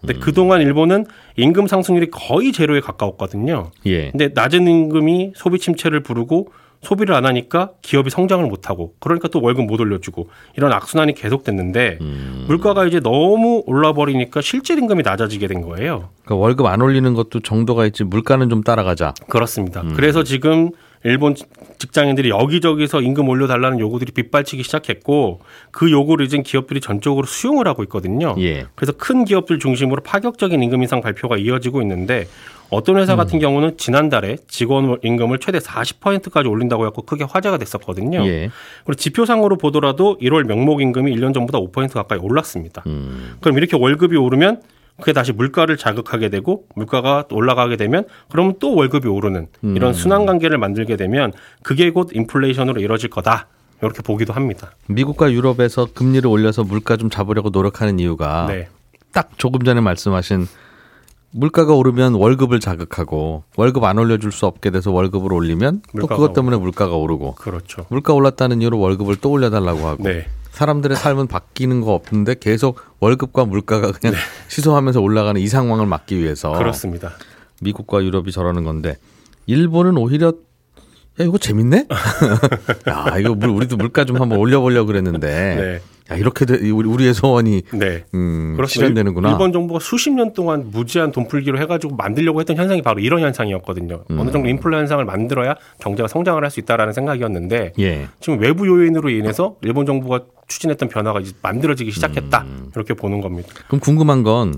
근데 0.00 0.14
그동안 0.14 0.62
일본은 0.62 1.04
임금 1.36 1.66
상승률이 1.66 2.10
거의 2.10 2.52
제로에 2.52 2.80
가까웠거든요. 2.80 3.70
예. 3.86 4.10
근데 4.10 4.30
낮은 4.34 4.66
임금이 4.66 5.32
소비 5.36 5.58
침체를 5.58 6.00
부르고 6.00 6.52
소비를 6.82 7.14
안 7.14 7.26
하니까 7.26 7.72
기업이 7.82 8.08
성장을 8.10 8.44
못 8.46 8.70
하고 8.70 8.94
그러니까 9.00 9.28
또 9.28 9.40
월급 9.42 9.66
못 9.66 9.80
올려주고 9.80 10.30
이런 10.56 10.72
악순환이 10.72 11.14
계속됐는데 11.14 11.98
음. 12.00 12.44
물가가 12.48 12.86
이제 12.86 13.00
너무 13.00 13.62
올라 13.66 13.92
버리니까 13.92 14.40
실질 14.40 14.78
임금이 14.78 15.02
낮아지게 15.02 15.46
된 15.46 15.60
거예요. 15.60 16.08
그러니까 16.24 16.36
월급 16.36 16.66
안 16.66 16.80
올리는 16.80 17.12
것도 17.12 17.40
정도가 17.40 17.86
있지 17.86 18.04
물가는 18.04 18.48
좀 18.48 18.62
따라가자. 18.62 19.12
그렇습니다. 19.28 19.82
그래서 19.94 20.22
지금 20.22 20.70
일본 21.04 21.34
직장인들이 21.78 22.28
여기저기서 22.28 23.00
임금 23.00 23.28
올려달라는 23.28 23.78
요구들이 23.78 24.12
빗발치기 24.12 24.62
시작했고 24.62 25.40
그 25.70 25.90
요구를 25.90 26.26
이제 26.26 26.38
기업들이 26.42 26.80
전적으로 26.80 27.26
수용을 27.26 27.66
하고 27.66 27.82
있거든요. 27.84 28.34
예. 28.38 28.66
그래서 28.74 28.92
큰 28.92 29.24
기업들 29.24 29.58
중심으로 29.58 30.02
파격적인 30.02 30.62
임금 30.62 30.82
인상 30.82 31.00
발표가 31.00 31.38
이어지고 31.38 31.80
있는데 31.82 32.26
어떤 32.70 32.96
회사 32.98 33.16
같은 33.16 33.38
음. 33.38 33.40
경우는 33.40 33.76
지난달에 33.76 34.36
직원 34.48 34.98
임금을 35.02 35.38
최대 35.38 35.58
40%까지 35.58 36.48
올린다고 36.48 36.86
해서 36.86 36.92
크게 37.04 37.24
화제가 37.24 37.58
됐었거든요. 37.58 38.24
예. 38.26 38.50
그리고 38.84 38.94
지표상으로 38.94 39.56
보더라도 39.58 40.16
1월 40.20 40.44
명목 40.44 40.80
임금이 40.80 41.14
1년 41.16 41.34
전보다 41.34 41.58
5% 41.58 41.92
가까이 41.92 42.18
올랐습니다. 42.18 42.82
음. 42.86 43.36
그럼 43.40 43.58
이렇게 43.58 43.76
월급이 43.76 44.16
오르면 44.16 44.62
그게 44.98 45.12
다시 45.12 45.32
물가를 45.32 45.76
자극하게 45.76 46.28
되고 46.28 46.64
물가가 46.74 47.24
올라가게 47.30 47.76
되면 47.76 48.04
그러면 48.30 48.54
또 48.60 48.74
월급이 48.74 49.08
오르는 49.08 49.48
이런 49.62 49.94
순환 49.94 50.26
관계를 50.26 50.58
만들게 50.58 50.96
되면 50.96 51.32
그게 51.62 51.90
곧 51.90 52.10
인플레이션으로 52.12 52.80
이뤄질 52.80 53.10
거다. 53.10 53.48
이렇게 53.82 54.02
보기도 54.02 54.34
합니다. 54.34 54.72
미국과 54.88 55.32
유럽에서 55.32 55.86
금리를 55.94 56.26
올려서 56.28 56.64
물가 56.64 56.98
좀 56.98 57.08
잡으려고 57.08 57.48
노력하는 57.48 57.98
이유가 57.98 58.46
네. 58.46 58.68
딱 59.12 59.30
조금 59.38 59.62
전에 59.62 59.80
말씀하신 59.80 60.46
물가가 61.32 61.74
오르면 61.74 62.14
월급을 62.14 62.58
자극하고 62.60 63.44
월급 63.56 63.84
안 63.84 63.98
올려줄 63.98 64.32
수 64.32 64.46
없게 64.46 64.70
돼서 64.70 64.90
월급을 64.90 65.32
올리면 65.32 65.82
또 66.00 66.06
그것 66.06 66.32
때문에 66.32 66.56
물가가 66.56 66.96
오르고 66.96 67.36
그렇죠. 67.36 67.86
물가 67.88 68.12
올랐다는 68.14 68.60
이유로 68.62 68.78
월급을 68.78 69.16
또 69.16 69.30
올려달라고 69.30 69.86
하고 69.86 70.02
네. 70.04 70.26
사람들의 70.50 70.96
삶은 70.96 71.28
바뀌는 71.28 71.80
거 71.82 71.92
없는데 71.94 72.34
계속 72.40 72.80
월급과 72.98 73.44
물가가 73.44 73.92
그냥 73.92 74.14
시소하면서 74.48 75.00
올라가는 75.00 75.40
이 75.40 75.46
상황을 75.46 75.86
막기 75.86 76.18
위해서 76.18 76.50
네. 76.52 76.58
그렇습니다. 76.58 77.12
미국과 77.60 78.02
유럽이 78.02 78.32
저러는 78.32 78.64
건데 78.64 78.96
일본은 79.46 79.96
오히려 79.96 80.28
야 80.28 81.24
이거 81.24 81.38
재밌네? 81.38 81.86
야 82.88 83.18
이거 83.18 83.34
물- 83.34 83.50
우리도 83.50 83.76
물가 83.76 84.04
좀 84.04 84.20
한번 84.20 84.38
올려보려 84.38 84.80
고 84.82 84.86
그랬는데 84.86 85.54
네. 85.56 85.80
야 86.10 86.16
이렇게 86.16 86.44
돼, 86.44 86.54
우리 86.70 86.88
우리의 86.88 87.14
소원이 87.14 87.62
네. 87.72 88.04
음. 88.14 88.56
실현되는구나. 88.66 89.30
일본 89.30 89.52
정부가 89.52 89.80
수십 89.80 90.10
년 90.10 90.32
동안 90.32 90.70
무제한 90.70 91.12
돈 91.12 91.28
풀기로 91.28 91.58
해가지고 91.60 91.94
만들려고 91.96 92.40
했던 92.40 92.56
현상이 92.56 92.82
바로 92.82 93.00
이런 93.00 93.20
현상이었거든요. 93.20 94.04
음. 94.10 94.18
어느 94.18 94.30
정도 94.30 94.48
인플레 94.48 94.76
현상을 94.76 95.04
만들어야 95.04 95.54
경제가 95.80 96.08
성장을 96.08 96.42
할 96.42 96.50
수 96.50 96.58
있다라는 96.58 96.92
생각이었는데 96.92 97.74
예. 97.78 98.08
지금 98.18 98.40
외부 98.40 98.66
요인으로 98.66 99.08
인해서 99.10 99.54
일본 99.62 99.86
정부가 99.86 100.22
추진했던 100.48 100.88
변화가 100.88 101.20
이제 101.20 101.32
만들어지기 101.42 101.92
시작했다 101.92 102.42
음. 102.42 102.72
이렇게 102.74 102.94
보는 102.94 103.20
겁니다. 103.20 103.48
그럼 103.68 103.78
궁금한 103.78 104.24
건 104.24 104.54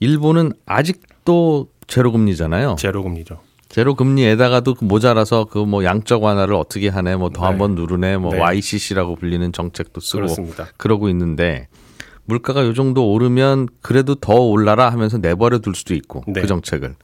일본은 0.00 0.50
아직도 0.66 1.68
제로 1.86 2.10
금리잖아요. 2.10 2.74
제로 2.80 3.04
금리죠. 3.04 3.38
제로 3.70 3.94
금리에다가도 3.94 4.74
그 4.74 4.84
모자라서 4.84 5.44
그 5.44 5.60
뭐 5.70 5.84
양적 5.84 6.22
완화를 6.22 6.54
어떻게 6.54 6.88
하네, 6.88 7.16
뭐더 7.16 7.40
네. 7.42 7.46
한번 7.46 7.74
누르네, 7.76 8.16
뭐 8.16 8.32
네. 8.32 8.40
YCC라고 8.40 9.14
불리는 9.16 9.52
정책도 9.52 10.00
쓰고 10.00 10.18
그렇습니다. 10.18 10.66
그러고 10.76 11.08
있는데 11.08 11.68
물가가 12.24 12.64
요 12.66 12.74
정도 12.74 13.10
오르면 13.12 13.68
그래도 13.82 14.14
더 14.16 14.34
올라라 14.34 14.90
하면서 14.90 15.18
내버려 15.18 15.58
둘 15.58 15.74
수도 15.74 15.94
있고 15.94 16.24
네. 16.26 16.40
그 16.40 16.46
정책을 16.46 16.94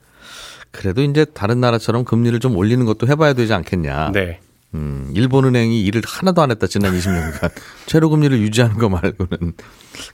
그래도 0.73 1.03
이제 1.03 1.25
다른 1.25 1.61
나라처럼 1.61 2.05
금리를 2.05 2.39
좀 2.41 2.57
올리는 2.57 2.85
것도 2.85 3.07
해봐야 3.07 3.33
되지 3.33 3.55
않겠냐. 3.55 4.11
네. 4.13 4.41
음, 4.77 5.11
일본은행이 5.15 5.83
일을 5.85 6.03
하나도 6.05 6.43
안 6.43 6.51
했다 6.51 6.67
지난 6.67 6.93
20년간 6.93 7.51
제로 7.87 8.11
금리를 8.11 8.39
유지하는 8.39 8.77
거 8.77 8.91
말고는 8.91 9.55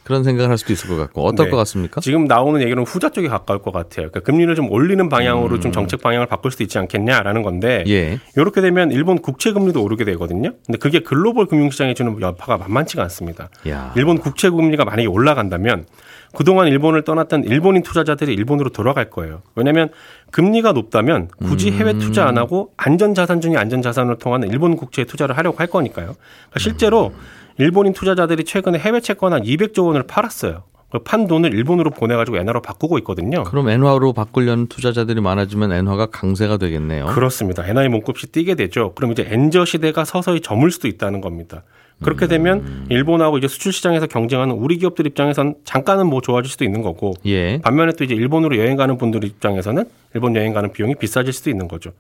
그런 0.05 0.23
생각을 0.23 0.51
할 0.51 0.59
수도 0.59 0.73
있을 0.73 0.89
것 0.89 0.97
같고 0.97 1.27
어떨 1.27 1.47
네. 1.47 1.51
것 1.51 1.57
같습니까? 1.59 2.01
지금 2.01 2.27
나오는 2.27 2.63
얘기는 2.63 2.81
후자 2.85 3.09
쪽에 3.09 3.27
가까울 3.27 3.61
것 3.61 3.73
같아요. 3.73 4.09
그러니까 4.09 4.21
금리를 4.21 4.55
좀 4.55 4.71
올리는 4.71 5.09
방향으로 5.09 5.59
좀 5.59 5.73
정책 5.73 6.01
방향을 6.01 6.27
바꿀 6.29 6.53
수도 6.53 6.63
있지 6.63 6.79
않겠냐라는 6.79 7.43
건데 7.43 7.83
음. 7.87 7.91
예. 7.91 8.21
이렇게 8.37 8.61
되면 8.61 8.93
일본 8.93 9.19
국채 9.19 9.53
금리도 9.53 9.83
오르게 9.83 10.05
되거든요. 10.05 10.53
근데 10.65 10.79
그게 10.79 11.01
글로벌 11.01 11.47
금융시장에 11.47 11.95
주는 11.95 12.21
여파가 12.21 12.57
만만치가 12.59 13.03
않습니다. 13.03 13.51
야. 13.69 13.93
일본 13.97 14.19
국채 14.19 14.49
금리가 14.49 14.85
만약에 14.85 15.07
올라간다면 15.09 15.87
그동안 16.35 16.69
일본을 16.69 17.03
떠났던 17.03 17.45
일본인 17.45 17.83
투자자들이 17.83 18.33
일본으로 18.35 18.71
돌아갈 18.71 19.11
거예요. 19.11 19.43
왜냐하면 19.55 19.91
금리가 20.31 20.73
높다면 20.73 21.29
굳이 21.45 21.71
해외 21.71 21.95
투자 21.95 22.27
안 22.27 22.39
하고 22.39 22.73
안전자산 22.77 23.41
중에 23.41 23.57
안전자산을 23.57 24.19
통한 24.19 24.43
일본 24.45 24.77
국채에 24.77 25.05
투자를 25.05 25.37
하려고 25.37 25.59
할 25.59 25.67
거니까요. 25.67 26.15
그러니까 26.15 26.59
실제로 26.59 27.13
일본인 27.59 27.93
투자자들이 27.93 28.45
최근에 28.45 28.79
해외 28.79 29.01
채권 29.01 29.33
한 29.33 29.43
200조 29.43 29.87
원을 29.87 30.05
팔았어요. 30.05 30.65
그판 30.91 31.27
돈을 31.27 31.55
일본으로 31.55 31.91
보내가지고 31.91 32.37
엔화로 32.37 32.61
바꾸고 32.61 32.99
있거든요. 32.99 33.45
그럼 33.45 33.71
엔화로 33.71 34.13
바꾸려는 34.13 34.67
투자자들이 34.67 35.23
많아지면 35.23 35.73
엔화가 35.73 36.07
강세가 36.07 36.59
되겠네요. 36.59 37.07
그렇습니다. 37.07 37.67
엔화의 37.67 37.89
몸값이 37.89 38.27
뛰게 38.31 38.55
되죠. 38.57 38.93
그럼 38.95 39.13
이제 39.13 39.27
엔저 39.27 39.65
시대가 39.65 40.05
서서히 40.05 40.41
저물 40.41 40.71
수도 40.71 40.89
있다는 40.89 41.23
겁니다. 41.23 41.63
그렇게 42.03 42.27
되면 42.27 42.87
일본하고 42.91 43.39
이제 43.39 43.49
수출 43.49 43.73
시장에서 43.73 44.07
경쟁하는 44.07 44.55
우리 44.55 44.77
기업들 44.79 45.07
입장에선 45.07 45.55
잠깐은 45.65 46.07
뭐 46.09 46.21
좋아질 46.21 46.51
수도 46.51 46.65
있는 46.65 46.83
거고 46.83 47.15
예. 47.27 47.59
반면에 47.61 47.93
또 47.97 48.05
이제 48.05 48.15
일본으로 48.15 48.57
여행 48.59 48.77
가는 48.77 48.99
분들 48.99 49.25
입장에서는 49.25 49.85
일본 50.15 50.35
여행 50.37 50.53
가는 50.53 50.73
비용이 50.73 50.97
비싸질 50.97 51.33
수도 51.33 51.51
있는 51.51 51.69
거죠. 51.69 51.93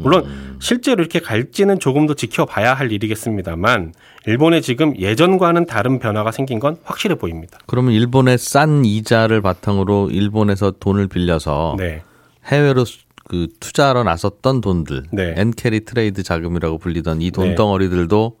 물론 0.00 0.26
실제로 0.60 1.00
이렇게 1.02 1.18
갈지는 1.18 1.80
조금 1.80 2.06
더 2.06 2.14
지켜봐야 2.14 2.72
할 2.74 2.92
일이겠습니다만 2.92 3.94
일본에 4.26 4.60
지금 4.60 4.96
예전과는 4.96 5.66
다른 5.66 5.98
변화가 5.98 6.30
생긴 6.30 6.60
건 6.60 6.76
확실해 6.84 7.16
보입니다. 7.16 7.58
그러면 7.66 7.92
일본의 7.94 8.38
싼 8.38 8.84
이자를 8.84 9.40
바탕으로 9.42 10.10
일본에서 10.12 10.70
돈을 10.78 11.08
빌려서 11.08 11.74
네. 11.78 12.02
해외로 12.46 12.84
수- 12.84 13.00
그 13.28 13.48
투자하러 13.58 14.04
나섰던 14.04 14.60
돈들, 14.60 15.02
네. 15.12 15.34
엔캐리 15.36 15.80
트레이드 15.84 16.22
자금이라고 16.22 16.78
불리던 16.78 17.20
이 17.20 17.24
네. 17.26 17.30
돈덩어리들도 17.32 18.36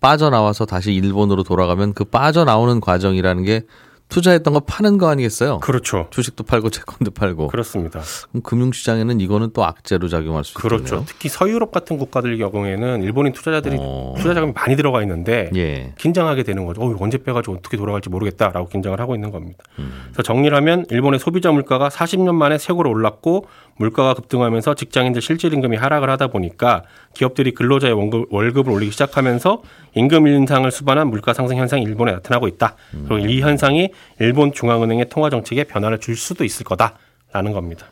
빠져나와서 0.00 0.66
다시 0.66 0.92
일본으로 0.92 1.42
돌아가면 1.42 1.94
그 1.94 2.04
빠져나오는 2.04 2.80
과정이라는 2.80 3.42
게 3.44 3.66
투자했던 4.08 4.54
거 4.54 4.60
파는 4.60 4.98
거 4.98 5.08
아니겠어요? 5.08 5.58
그렇죠. 5.60 6.06
주식도 6.10 6.44
팔고 6.44 6.70
채권도 6.70 7.10
팔고. 7.10 7.48
그렇습니다. 7.48 8.00
그럼 8.30 8.42
금융시장에는 8.42 9.20
이거는 9.20 9.50
또 9.52 9.64
악재로 9.64 10.08
작용할 10.08 10.44
수 10.44 10.54
그렇죠. 10.54 10.84
있겠네요. 10.84 11.04
특히 11.06 11.28
서유럽 11.28 11.72
같은 11.72 11.98
국가들 11.98 12.38
경우에는 12.38 13.02
일본인 13.02 13.32
투자자들이 13.32 13.76
어. 13.78 14.14
투자 14.16 14.32
자금이 14.34 14.52
많이 14.54 14.76
들어가 14.76 15.02
있는데 15.02 15.50
예. 15.56 15.92
긴장하게 15.98 16.44
되는 16.44 16.64
거죠. 16.64 16.82
어, 16.82 16.96
언제 17.00 17.18
빼가지고 17.18 17.56
어떻게 17.56 17.76
돌아갈지 17.76 18.08
모르겠다라고 18.08 18.68
긴장을 18.68 18.98
하고 19.00 19.14
있는 19.14 19.30
겁니다. 19.32 19.64
음. 19.78 19.90
그래서 20.06 20.22
정리를 20.22 20.56
하면 20.56 20.86
일본의 20.88 21.18
소비자 21.18 21.50
물가가 21.50 21.88
40년 21.88 22.34
만에 22.34 22.58
최고로 22.58 22.88
올랐고 22.88 23.46
물가가 23.76 24.14
급등하면서 24.14 24.74
직장인들 24.74 25.20
실질 25.20 25.52
임금이 25.52 25.76
하락을 25.76 26.08
하다 26.08 26.28
보니까 26.28 26.84
기업들이 27.12 27.52
근로자의 27.52 27.92
월급, 27.92 28.32
월급을 28.32 28.72
올리기 28.72 28.92
시작하면서 28.92 29.62
임금 29.94 30.26
인상을 30.26 30.70
수반한 30.70 31.08
물가 31.08 31.32
상승 31.34 31.56
현상이 31.56 31.82
일본에 31.82 32.12
나타나고 32.12 32.48
있다. 32.48 32.76
그리고 33.08 33.18
이 33.18 33.40
현상이 33.40 33.90
일본 34.20 34.52
중앙은행의 34.52 35.08
통화 35.08 35.30
정책에 35.30 35.64
변화를 35.64 35.98
줄 36.00 36.16
수도 36.16 36.44
있을 36.44 36.64
거다라는 36.64 37.52
겁니다. 37.52 37.86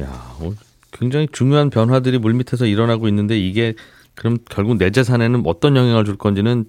야, 0.00 0.06
어, 0.40 0.52
굉장히 0.92 1.28
중요한 1.30 1.70
변화들이 1.70 2.18
물밑에서 2.18 2.66
일어나고 2.66 3.08
있는데 3.08 3.38
이게 3.38 3.74
그럼 4.14 4.38
결국 4.48 4.76
내 4.76 4.90
재산에는 4.90 5.42
어떤 5.46 5.76
영향을 5.76 6.04
줄 6.04 6.16
건지는 6.16 6.66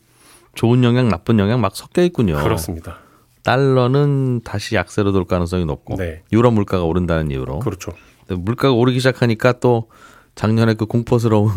좋은 0.56 0.84
영향, 0.84 1.10
나쁜 1.10 1.39
영향 1.39 1.62
막 1.62 1.75
섞여 1.75 2.03
있군요. 2.03 2.42
그렇습니다. 2.42 3.00
달러는 3.44 4.42
다시 4.44 4.75
약세로 4.75 5.12
돌 5.12 5.25
가능성이 5.25 5.65
높고 5.65 5.98
네. 5.98 6.22
유로 6.32 6.51
물가가 6.51 6.84
오른다는 6.84 7.30
이유로 7.30 7.60
그렇죠. 7.60 7.92
물가가 8.30 8.74
오르기 8.74 9.00
시작하니까 9.00 9.53
또 9.60 9.89
작년에 10.36 10.75
그 10.75 10.86
공포스러운 10.86 11.50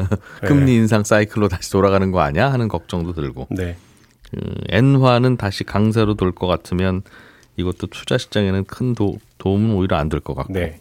금리 0.42 0.74
인상 0.74 1.04
사이클로 1.04 1.48
다시 1.48 1.70
돌아가는 1.70 2.10
거 2.10 2.20
아니야 2.20 2.52
하는 2.52 2.68
걱정도 2.68 3.12
들고 3.12 3.46
네. 3.50 3.76
그 4.30 4.38
엔화는 4.68 5.36
다시 5.36 5.64
강세로 5.64 6.14
돌 6.14 6.32
것 6.32 6.46
같으면 6.46 7.02
이것도 7.56 7.88
투자 7.88 8.16
시장에는 8.18 8.64
큰 8.64 8.94
도, 8.94 9.18
도움은 9.38 9.72
오히려 9.74 9.96
안 9.96 10.08
될 10.08 10.20
것 10.20 10.34
같고 10.34 10.52
네. 10.52 10.80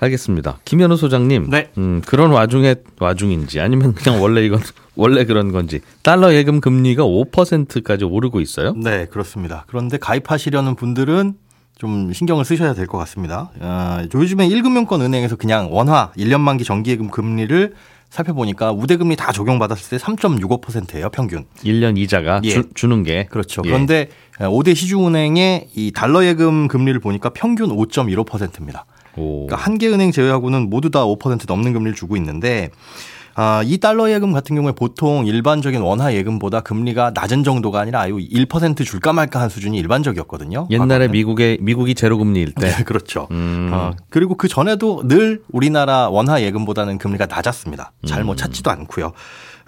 알겠습니다. 0.00 0.60
김현우 0.64 0.96
소장님, 0.96 1.50
네. 1.50 1.70
음, 1.76 2.00
그런 2.06 2.30
와중에 2.30 2.76
와중인지 3.00 3.58
아니면 3.60 3.94
그냥 3.94 4.22
원래 4.22 4.44
이건 4.44 4.60
원래 4.94 5.24
그런 5.24 5.50
건지 5.50 5.80
달러 6.02 6.32
예금 6.34 6.60
금리가 6.60 7.02
5%까지 7.04 8.04
오르고 8.04 8.40
있어요. 8.40 8.74
네, 8.76 9.06
그렇습니다. 9.06 9.64
그런데 9.66 9.98
가입하시려는 9.98 10.76
분들은 10.76 11.34
좀 11.78 12.12
신경을 12.12 12.44
쓰셔야 12.44 12.74
될 12.74 12.86
것 12.86 12.98
같습니다. 12.98 13.50
어, 13.60 14.02
요즘에 14.14 14.48
1금융권 14.48 15.00
은행에서 15.00 15.34
그냥 15.36 15.68
원화 15.72 16.12
1년 16.16 16.40
만기 16.40 16.62
정기예금 16.64 17.10
금리를 17.10 17.74
살펴보니까 18.10 18.72
우대금리 18.72 19.16
다 19.16 19.32
적용받았을 19.32 19.90
때 19.90 20.04
3.65%예요, 20.04 21.10
평균. 21.10 21.44
1년 21.64 21.98
이자가 21.98 22.40
예. 22.44 22.50
주, 22.50 22.64
주는 22.74 23.02
게 23.02 23.26
그렇죠. 23.26 23.62
예. 23.64 23.68
그런데 23.68 24.08
5대 24.38 24.74
시중은행의 24.74 25.68
이 25.74 25.92
달러 25.92 26.24
예금 26.24 26.68
금리를 26.68 26.98
보니까 27.00 27.30
평균 27.30 27.70
5.15%입니다. 27.70 28.86
오. 29.16 29.46
그러니까 29.46 29.56
한개 29.56 29.88
은행 29.88 30.12
제외하고는 30.12 30.70
모두 30.70 30.90
다 30.90 31.04
5% 31.04 31.44
넘는 31.46 31.72
금리를 31.72 31.94
주고 31.94 32.16
있는데 32.16 32.70
아, 33.40 33.62
이 33.64 33.78
달러 33.78 34.10
예금 34.10 34.32
같은 34.32 34.56
경우에 34.56 34.72
보통 34.72 35.24
일반적인 35.24 35.80
원화 35.80 36.12
예금보다 36.12 36.58
금리가 36.58 37.12
낮은 37.14 37.44
정도가 37.44 37.78
아니라 37.78 38.00
아유 38.00 38.16
1% 38.16 38.84
줄까 38.84 39.12
말까 39.12 39.40
한 39.40 39.48
수준이 39.48 39.78
일반적이었거든요. 39.78 40.66
옛날에 40.70 40.88
과거에는. 40.88 41.12
미국의 41.12 41.58
미국이 41.60 41.94
제로 41.94 42.18
금리일 42.18 42.52
때 42.52 42.66
네, 42.68 42.82
그렇죠. 42.82 43.28
음. 43.30 43.70
어, 43.72 43.92
그리고 44.10 44.34
그 44.34 44.48
전에도 44.48 45.06
늘 45.06 45.40
우리나라 45.52 46.08
원화 46.08 46.42
예금보다는 46.42 46.98
금리가 46.98 47.26
낮았습니다. 47.26 47.92
잘 48.08 48.22
음. 48.22 48.26
뭐 48.26 48.34
찾지도 48.34 48.72
않고요. 48.72 49.12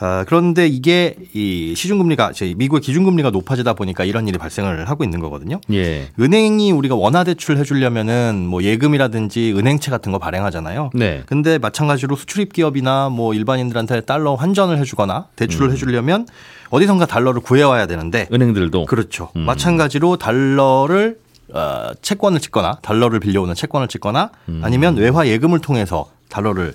어, 0.00 0.24
그런데 0.26 0.66
이게 0.66 1.14
이 1.34 1.74
시중금리가 1.76 2.32
저희 2.32 2.54
미국의 2.54 2.80
기준금리가 2.80 3.30
높아지다 3.30 3.74
보니까 3.74 4.04
이런 4.04 4.26
일이 4.26 4.38
발생을 4.38 4.88
하고 4.88 5.04
있는 5.04 5.20
거거든요. 5.20 5.60
예. 5.72 6.08
은행이 6.18 6.72
우리가 6.72 6.94
원화 6.94 7.22
대출 7.22 7.58
해주려면은 7.58 8.46
뭐 8.46 8.62
예금이라든지 8.62 9.52
은행채 9.56 9.90
같은 9.90 10.10
거 10.10 10.18
발행하잖아요. 10.18 10.90
네. 10.94 11.22
근데 11.26 11.58
마찬가지로 11.58 12.16
수출입 12.16 12.52
기업이나 12.52 13.10
뭐 13.10 13.34
일반인들한테 13.34 14.00
달러 14.02 14.34
환전을 14.34 14.78
해주거나 14.78 15.26
대출을 15.36 15.68
음. 15.68 15.72
해주려면 15.72 16.26
어디선가 16.70 17.04
달러를 17.06 17.42
구해와야 17.42 17.86
되는데 17.86 18.26
은행들도 18.32 18.86
그렇죠. 18.86 19.30
음. 19.36 19.42
마찬가지로 19.42 20.16
달러를 20.16 21.18
어, 21.52 21.90
채권을 22.00 22.40
찍거나 22.40 22.78
달러를 22.80 23.20
빌려오는 23.20 23.54
채권을 23.54 23.88
찍거나 23.88 24.30
음. 24.48 24.60
아니면 24.64 24.96
외화 24.96 25.26
예금을 25.26 25.58
통해서 25.58 26.06
달러를 26.28 26.74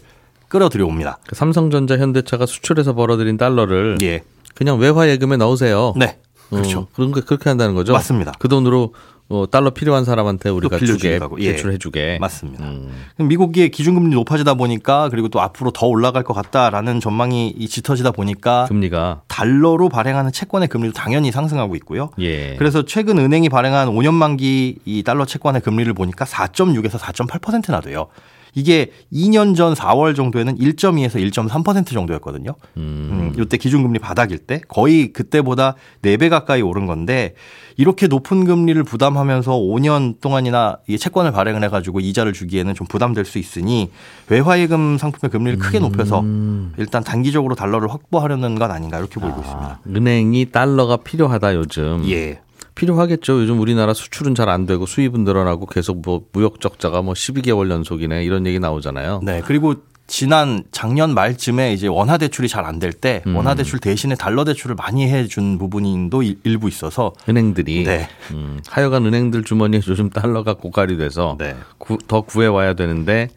끌어들여옵니다. 0.55 1.19
그 1.27 1.35
삼성전자, 1.35 1.97
현대차가 1.97 2.45
수출해서 2.45 2.93
벌어들인 2.93 3.35
달러를 3.35 3.97
예. 4.01 4.21
그냥 4.53 4.79
외화 4.79 5.09
예금에 5.09 5.35
넣으세요. 5.35 5.93
네. 5.97 6.17
그렇죠. 6.49 6.79
어, 6.79 6.87
그런 6.95 7.11
거 7.11 7.19
그렇게 7.21 7.49
한다는 7.49 7.75
거죠. 7.75 7.91
맞습니다. 7.91 8.31
그 8.39 8.47
돈으로 8.47 8.93
어, 9.27 9.45
달러 9.49 9.71
필요한 9.71 10.05
사람한테 10.05 10.49
우리가 10.49 10.77
주게 10.77 11.19
예. 11.39 11.51
대출해주게. 11.51 12.19
맞습니다. 12.21 12.63
음. 12.63 12.91
미국의 13.17 13.69
기준금리 13.71 14.13
높아지다 14.15 14.53
보니까 14.53 15.09
그리고 15.09 15.27
또 15.27 15.41
앞으로 15.41 15.71
더 15.71 15.87
올라갈 15.87 16.23
것 16.23 16.33
같다라는 16.33 17.01
전망이 17.01 17.49
이 17.49 17.67
짙어지다 17.67 18.11
보니까 18.11 18.65
금리가 18.69 19.23
달러로 19.27 19.89
발행하는 19.89 20.31
채권의 20.31 20.69
금리도 20.69 20.93
당연히 20.93 21.31
상승하고 21.31 21.75
있고요. 21.77 22.11
예. 22.19 22.55
그래서 22.55 22.85
최근 22.85 23.17
은행이 23.17 23.49
발행한 23.49 23.89
5년 23.89 24.13
만기 24.13 24.77
이 24.85 25.03
달러 25.03 25.25
채권의 25.25 25.61
금리를 25.61 25.91
보니까 25.93 26.23
4.6에서 26.23 26.99
4.8%나 26.99 27.81
돼요. 27.81 28.07
이게 28.55 28.91
2년 29.13 29.55
전 29.55 29.73
4월 29.73 30.15
정도에는 30.15 30.57
1.2에서 30.57 31.15
1.3% 31.31 31.87
정도였거든요. 31.87 32.55
음, 32.77 33.33
이때 33.37 33.57
기준금리 33.57 33.99
바닥일 33.99 34.39
때 34.39 34.61
거의 34.67 35.11
그때보다 35.13 35.75
4배 36.01 36.29
가까이 36.29 36.61
오른 36.61 36.85
건데 36.85 37.35
이렇게 37.77 38.07
높은 38.07 38.45
금리를 38.45 38.81
부담하면서 38.83 39.51
5년 39.51 40.21
동안이나 40.21 40.77
이 40.87 40.97
채권을 40.97 41.33
발행을 41.33 41.63
해가지고 41.65 41.99
이자를 41.99 42.31
주기에는 42.31 42.73
좀 42.73 42.87
부담될 42.87 43.25
수 43.25 43.37
있으니 43.37 43.91
외화예금 44.29 44.97
상품의 44.97 45.29
금리를 45.31 45.59
크게 45.59 45.79
높여서 45.79 46.23
일단 46.77 47.03
단기적으로 47.03 47.55
달러를 47.55 47.91
확보하려는 47.91 48.55
건 48.55 48.71
아닌가 48.71 48.97
이렇게 48.97 49.19
보이고 49.19 49.41
있습니다. 49.41 49.65
아, 49.65 49.79
은행이 49.87 50.51
달러가 50.51 50.97
필요하다 50.97 51.55
요즘. 51.55 52.03
예. 52.09 52.39
필요하겠죠. 52.75 53.41
요즘 53.41 53.59
우리나라 53.59 53.93
수출은 53.93 54.35
잘 54.35 54.49
안 54.49 54.65
되고 54.65 54.85
수입은 54.85 55.23
늘어나고 55.23 55.65
계속 55.65 56.01
뭐 56.01 56.21
무역 56.31 56.61
적자가 56.61 57.01
뭐 57.01 57.13
12개월 57.13 57.69
연속이네 57.71 58.23
이런 58.23 58.45
얘기 58.45 58.59
나오잖아요. 58.59 59.21
네. 59.23 59.41
그리고 59.45 59.75
지난 60.07 60.63
작년 60.71 61.15
말쯤에 61.15 61.73
이제 61.73 61.87
원화 61.87 62.17
대출이 62.19 62.47
잘 62.47 62.63
안 62.65 62.77
될때 62.77 63.23
음. 63.25 63.35
원화 63.37 63.55
대출 63.55 63.79
대신에 63.79 64.13
달러 64.13 64.43
대출을 64.43 64.75
많이 64.75 65.09
해준 65.09 65.57
부분도 65.57 66.21
일- 66.21 66.39
일부 66.43 66.67
있어서 66.67 67.13
은행들이 67.27 67.83
네. 67.85 68.07
음, 68.31 68.59
하여간 68.69 69.03
은행들 69.07 69.43
주머니에 69.45 69.81
요즘 69.87 70.11
달러가 70.11 70.53
고갈이 70.53 70.97
돼서 70.97 71.37
네. 71.39 71.55
구- 71.79 71.97
더 72.07 72.21
구해 72.21 72.45
와야 72.45 72.75
되는데 72.75 73.29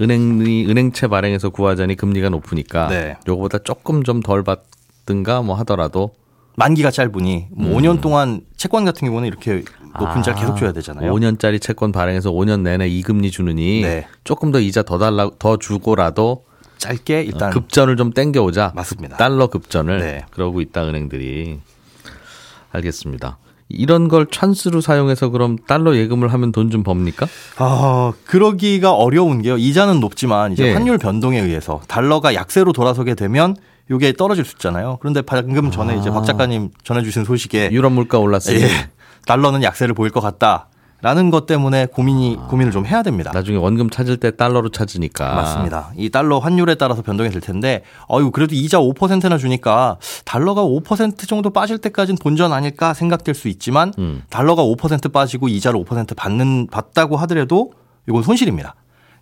은행이 0.00 0.66
은행채 0.68 1.08
발행해서 1.08 1.48
구하자니 1.50 1.96
금리가 1.96 2.28
높으니까 2.28 2.88
네. 2.88 3.16
요거보다 3.26 3.58
조금 3.64 4.02
좀 4.04 4.20
덜 4.22 4.42
받든가 4.44 5.40
뭐 5.42 5.56
하더라도 5.56 6.10
만기가 6.58 6.90
짧으니 6.90 7.46
뭐 7.52 7.70
음. 7.70 7.76
5년 7.76 8.00
동안 8.00 8.40
채권 8.56 8.84
같은 8.84 9.06
경우는 9.06 9.28
이렇게 9.28 9.62
높은 9.98 10.20
이자를 10.20 10.40
계속 10.40 10.56
줘야 10.56 10.72
되잖아요. 10.72 11.12
5년짜리 11.14 11.60
채권 11.60 11.92
발행해서 11.92 12.30
5년 12.32 12.60
내내 12.60 12.88
이금리 12.88 13.30
주느니 13.30 13.82
네. 13.82 14.06
조금 14.24 14.50
더 14.50 14.58
이자 14.60 14.82
더 14.82 14.98
달라 14.98 15.30
더 15.38 15.56
주고라도 15.56 16.44
짧게 16.78 17.22
일단 17.22 17.50
급전을 17.50 17.96
좀 17.96 18.12
땡겨 18.12 18.42
오자. 18.42 18.72
맞습니다. 18.74 19.16
달러 19.16 19.46
급전을 19.46 20.00
네. 20.00 20.24
그러고 20.30 20.60
있다 20.60 20.84
은행들이. 20.84 21.60
알겠습니다. 22.72 23.38
이런 23.70 24.08
걸 24.08 24.26
찬스로 24.30 24.80
사용해서 24.80 25.28
그럼 25.28 25.58
달러 25.66 25.94
예금을 25.94 26.32
하면 26.32 26.52
돈 26.52 26.70
좀 26.70 26.82
법니까? 26.82 27.26
아, 27.58 28.12
그러기가 28.24 28.94
어려운 28.94 29.42
게요. 29.42 29.58
이자는 29.58 30.00
높지만 30.00 30.52
이제 30.52 30.68
예. 30.68 30.72
환율 30.72 30.96
변동에 30.98 31.38
의해서 31.40 31.80
달러가 31.86 32.34
약세로 32.34 32.72
돌아서게 32.72 33.14
되면 33.14 33.56
이게 33.90 34.12
떨어질 34.12 34.44
수 34.44 34.52
있잖아요. 34.56 34.98
그런데 35.00 35.22
방금 35.22 35.70
전에 35.70 35.96
이제 35.96 36.10
박 36.10 36.24
작가님 36.24 36.70
전해주신 36.84 37.24
소식에 37.24 37.70
유럽 37.72 37.92
물가 37.92 38.18
올랐으니 38.18 38.62
예, 38.62 38.68
달러는 39.26 39.62
약세를 39.62 39.94
보일 39.94 40.10
것 40.10 40.20
같다 40.20 40.68
라는 41.00 41.30
것 41.30 41.46
때문에 41.46 41.86
고민이 41.86 42.36
고민을 42.48 42.72
좀 42.72 42.84
해야 42.84 43.04
됩니다. 43.04 43.30
나중에 43.32 43.56
원금 43.56 43.88
찾을 43.88 44.16
때 44.16 44.32
달러로 44.32 44.70
찾으니까 44.70 45.32
맞습니다. 45.32 45.92
이 45.96 46.10
달러 46.10 46.38
환율에 46.38 46.74
따라서 46.74 47.02
변동이 47.02 47.30
될 47.30 47.40
텐데, 47.40 47.84
어유 48.10 48.32
그래도 48.32 48.56
이자 48.56 48.78
5%나 48.78 49.38
주니까 49.38 49.96
달러가 50.24 50.64
5% 50.64 51.28
정도 51.28 51.50
빠질 51.50 51.78
때까지는 51.78 52.18
본전 52.20 52.52
아닐까 52.52 52.94
생각될 52.94 53.36
수 53.36 53.46
있지만 53.46 53.92
음. 53.98 54.22
달러가 54.28 54.64
5% 54.64 55.12
빠지고 55.12 55.46
이자를 55.46 55.80
5% 55.84 56.16
받는 56.16 56.66
받다고 56.68 57.16
하더라도 57.18 57.72
이건 58.08 58.24
손실입니다. 58.24 58.74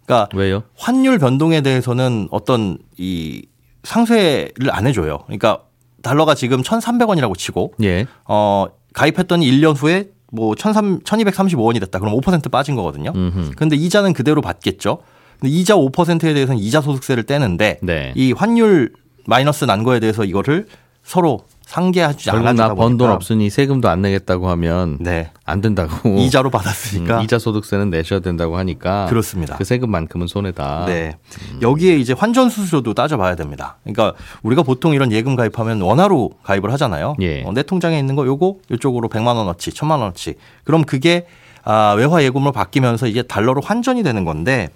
그러니까 0.07 0.35
왜요? 0.35 0.63
환율 0.79 1.19
변동에 1.19 1.61
대해서는 1.61 2.29
어떤 2.31 2.79
이 2.97 3.45
상쇄를 3.87 4.71
안 4.71 4.87
해줘요. 4.87 5.21
그러니까 5.27 5.63
달러가 6.03 6.35
지금 6.35 6.63
1,300원이라고 6.63 7.37
치고 7.37 7.75
예. 7.83 8.07
어 8.25 8.67
가입했더니 8.93 9.51
1년 9.51 9.75
후에 9.77 10.11
뭐 10.33 10.55
1,300 10.57 11.05
1,235원이 11.05 11.81
됐다. 11.81 11.99
그럼 11.99 12.15
5% 12.21 12.51
빠진 12.51 12.75
거거든요. 12.75 13.13
음흠. 13.15 13.53
근데 13.57 13.77
이자는 13.77 14.13
그대로 14.13 14.43
받겠죠. 14.43 14.99
근데 15.39 15.55
이자 15.55 15.75
5%에 15.75 16.35
대해서는 16.35 16.61
이자 16.61 16.81
소득세를 16.81 17.25
떼는데 17.25 17.79
네. 17.83 18.13
이 18.17 18.33
환율 18.33 18.93
마이너스 19.27 19.65
난 19.65 19.83
거에 19.83 20.01
대해서 20.01 20.25
이거를 20.25 20.67
서로 21.03 21.41
상계하지 21.67 22.31
결국 22.31 22.47
않아주다 22.49 22.69
나번 22.69 22.97
돈 22.97 23.11
없으니 23.11 23.51
세금도 23.51 23.89
안 23.89 24.01
내겠다고 24.03 24.49
하면 24.49 24.97
네 25.01 25.31
안 25.49 25.61
된다고. 25.61 26.19
이자로 26.19 26.51
받았으니까 26.51 27.19
음, 27.19 27.25
이자 27.25 27.39
소득세는 27.39 27.89
내셔야 27.91 28.19
된다고 28.19 28.59
하니까 28.59 29.07
그렇습니다. 29.07 29.57
그 29.57 29.63
세금만큼은 29.65 30.27
손해다. 30.27 30.85
네. 30.87 31.17
여기에 31.63 31.97
이제 31.99 32.13
환전 32.13 32.51
수수료도 32.51 32.95
따져봐야 32.95 33.37
됩니다. 33.37 33.77
그러니까 33.85 34.15
우리가 34.43 34.65
보통 34.65 34.93
이런 34.93 35.13
예금 35.13 35.37
가입하면 35.37 35.81
원화로 35.83 36.33
가입을 36.43 36.73
하잖아요. 36.73 37.15
예. 37.21 37.45
어, 37.45 37.53
내 37.53 37.63
통장에 37.63 37.97
있는 37.97 38.17
거 38.17 38.27
요거 38.27 38.57
이쪽으로 38.73 39.09
100만 39.09 39.37
원어치, 39.37 39.71
1000만 39.71 39.93
원어치. 39.93 40.35
그럼 40.65 40.85
그게 40.85 41.27
아, 41.63 41.95
외화 41.97 42.23
예금으로 42.25 42.51
바뀌면서 42.53 43.07
이게 43.07 43.23
달러로 43.23 43.61
환전이 43.61 44.03
되는 44.03 44.25
건데 44.25 44.69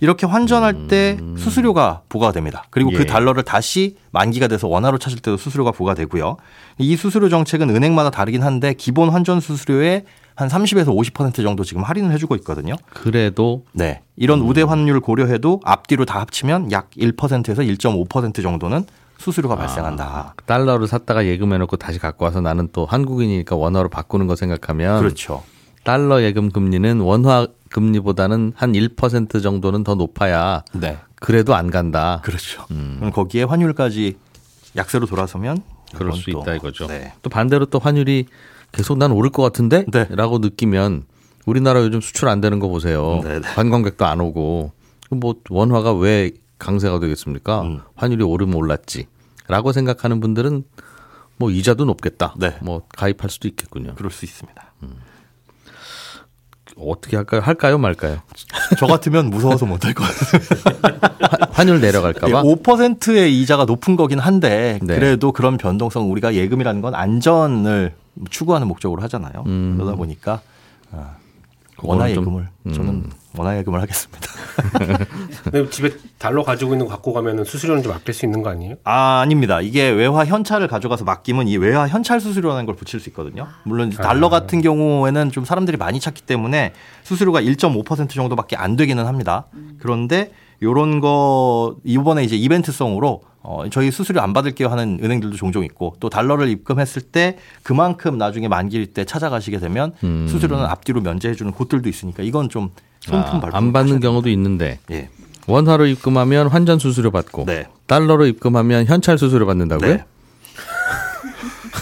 이렇게 0.00 0.26
환전할 0.26 0.88
때 0.88 1.18
수수료가 1.36 2.02
부과됩니다. 2.08 2.64
그리고 2.70 2.90
음. 2.90 2.94
예. 2.94 2.98
그 2.98 3.06
달러를 3.06 3.42
다시 3.42 3.96
만기가 4.10 4.48
돼서 4.48 4.66
원화로 4.66 4.98
찾을 4.98 5.18
때도 5.18 5.36
수수료가 5.36 5.72
부과되고요. 5.72 6.36
이 6.78 6.96
수수료 6.96 7.28
정책은 7.28 7.70
은행마다 7.70 8.10
다르긴 8.10 8.42
한데 8.42 8.74
기본 8.74 9.10
환전 9.10 9.40
수수료의 9.40 10.04
한 10.34 10.48
30에서 10.48 10.86
50% 10.86 11.42
정도 11.42 11.64
지금 11.64 11.82
할인을 11.82 12.12
해주고 12.12 12.34
있거든요. 12.36 12.74
그래도 12.88 13.66
네. 13.72 14.00
이런 14.16 14.40
우대 14.40 14.62
환율 14.62 15.00
고려해도 15.00 15.60
앞뒤로 15.64 16.06
다 16.06 16.20
합치면 16.20 16.72
약 16.72 16.90
1%에서 16.92 17.62
1.5% 17.62 18.42
정도는 18.42 18.84
수수료가 19.18 19.56
발생한다. 19.56 20.34
달러를 20.46 20.86
샀다가 20.86 21.26
예금해 21.26 21.58
놓고 21.58 21.76
다시 21.76 21.98
갖고 21.98 22.24
와서 22.24 22.40
나는 22.40 22.68
또 22.72 22.86
한국인이니까 22.86 23.54
원화로 23.54 23.90
바꾸는 23.90 24.26
거 24.26 24.34
생각하면 24.34 24.98
그렇죠. 25.00 25.42
달러 25.84 26.22
예금 26.22 26.50
금리는 26.50 27.00
원화 27.00 27.46
금리보다는 27.70 28.52
한 28.56 28.72
1% 28.72 29.42
정도는 29.42 29.84
더 29.84 29.94
높아야 29.94 30.64
네. 30.74 30.98
그래도 31.16 31.54
안 31.54 31.70
간다. 31.70 32.20
그렇죠. 32.24 32.64
그럼 32.66 33.10
거기에 33.10 33.44
환율까지 33.44 34.16
약세로 34.76 35.06
돌아서면 35.06 35.62
그럴 35.94 36.12
수 36.12 36.30
또, 36.30 36.40
있다 36.40 36.54
이거죠. 36.54 36.86
네. 36.86 37.12
또 37.22 37.30
반대로 37.30 37.66
또 37.66 37.78
환율이 37.78 38.26
계속 38.72 38.98
난 38.98 39.12
오를 39.12 39.30
것 39.30 39.42
같은데? 39.42 39.84
네. 39.90 40.06
라고 40.10 40.38
느끼면 40.38 41.04
우리나라 41.46 41.80
요즘 41.80 42.00
수출 42.00 42.28
안 42.28 42.40
되는 42.40 42.58
거 42.58 42.68
보세요. 42.68 43.20
네, 43.24 43.40
네. 43.40 43.48
관광객도 43.54 44.04
안 44.04 44.20
오고 44.20 44.72
뭐 45.10 45.34
원화가 45.48 45.94
왜 45.94 46.32
강세가 46.58 47.00
되겠습니까? 47.00 47.62
음. 47.62 47.80
환율이 47.94 48.22
오르면 48.22 48.54
올랐지. 48.54 49.06
라고 49.48 49.72
생각하는 49.72 50.20
분들은 50.20 50.64
뭐 51.36 51.50
이자도 51.50 51.84
높겠다. 51.86 52.34
네. 52.38 52.56
뭐 52.62 52.82
가입할 52.96 53.30
수도 53.30 53.48
있겠군요. 53.48 53.94
그럴 53.96 54.10
수 54.10 54.24
있습니다. 54.24 54.72
어떻게 56.82 57.16
할까요? 57.16 57.40
할까요? 57.44 57.78
말까요? 57.78 58.18
저 58.78 58.86
같으면 58.86 59.30
무서워서 59.30 59.66
못할 59.66 59.94
것 59.94 60.04
같아요. 60.04 61.08
화- 61.20 61.48
환율 61.52 61.80
내려갈까봐? 61.80 62.42
5%의 62.42 63.40
이자가 63.40 63.64
높은 63.64 63.96
거긴 63.96 64.18
한데 64.18 64.78
네. 64.82 64.94
그래도 64.94 65.32
그런 65.32 65.56
변동성 65.58 66.10
우리가 66.10 66.34
예금이라는 66.34 66.80
건 66.80 66.94
안전을 66.94 67.94
추구하는 68.30 68.66
목적으로 68.68 69.02
하잖아요. 69.02 69.44
음. 69.46 69.74
그러다 69.76 69.96
보니까 69.96 70.40
아, 70.92 71.16
원화 71.82 72.08
좀- 72.12 72.24
예금을 72.24 72.48
음. 72.66 72.72
저는 72.72 73.04
원화 73.36 73.56
예금을 73.58 73.80
하겠습니다. 73.80 74.26
근데 75.44 75.70
집에 75.70 75.90
달러 76.18 76.42
가지고 76.42 76.72
있는 76.72 76.86
거 76.86 76.92
갖고 76.92 77.12
가면은 77.12 77.44
수수료는 77.44 77.82
좀 77.82 77.92
아낄 77.92 78.12
수 78.12 78.26
있는 78.26 78.42
거 78.42 78.50
아니에요? 78.50 78.74
아, 78.84 79.20
아닙니다. 79.20 79.60
이게 79.60 79.88
외화 79.88 80.24
현찰을 80.24 80.66
가져가서 80.68 81.04
맡기면 81.04 81.48
이 81.48 81.56
외화 81.56 81.86
현찰 81.86 82.20
수수료라는 82.20 82.66
걸 82.66 82.74
붙일 82.76 83.00
수 83.00 83.08
있거든요. 83.10 83.46
물론 83.64 83.88
이제 83.88 83.96
달러 84.02 84.28
같은 84.28 84.60
경우에는 84.62 85.30
좀 85.30 85.44
사람들이 85.44 85.76
많이 85.76 86.00
찾기 86.00 86.22
때문에 86.22 86.72
수수료가 87.04 87.40
1.5% 87.40 88.10
정도밖에 88.10 88.56
안 88.56 88.76
되기는 88.76 89.06
합니다. 89.06 89.46
그런데 89.78 90.32
요런 90.62 91.00
거 91.00 91.76
이번에 91.84 92.24
이제 92.24 92.36
이벤트성으로 92.36 93.22
어, 93.42 93.64
저희 93.70 93.90
수수료 93.90 94.20
안 94.20 94.32
받을게요 94.32 94.68
하는 94.68 94.98
은행들도 95.02 95.36
종종 95.36 95.64
있고 95.64 95.96
또 95.98 96.10
달러를 96.10 96.48
입금했을 96.48 97.02
때 97.02 97.38
그만큼 97.62 98.18
나중에 98.18 98.48
만기일 98.48 98.88
때 98.88 99.04
찾아가시게 99.04 99.58
되면 99.58 99.92
음. 100.04 100.26
수수료는 100.28 100.64
앞뒤로 100.66 101.00
면제해 101.00 101.34
주는 101.34 101.52
곳들도 101.52 101.88
있으니까 101.88 102.22
이건 102.22 102.48
좀 102.48 102.70
손품 103.00 103.36
아, 103.36 103.40
발품 103.40 103.56
안 103.56 103.72
받는 103.72 104.00
경우도 104.00 104.28
있는데 104.30 104.78
예. 104.90 105.08
원화로 105.46 105.86
입금하면 105.86 106.48
환전 106.48 106.78
수수료 106.78 107.10
받고 107.10 107.46
네. 107.46 107.66
달러로 107.86 108.26
입금하면 108.26 108.86
현찰 108.86 109.18
수수료 109.18 109.46
받는다고요? 109.46 109.96
네. 109.96 110.04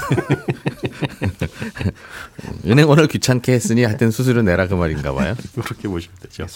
은행원을 2.64 3.08
귀찮게 3.08 3.52
했으니 3.52 3.84
하여튼 3.84 4.10
수수료 4.10 4.42
내라 4.42 4.68
그 4.68 4.74
말인가 4.74 5.12
봐요. 5.12 5.34
그렇게 5.52 5.88
보시면 5.88 6.16
되죠. 6.22 6.46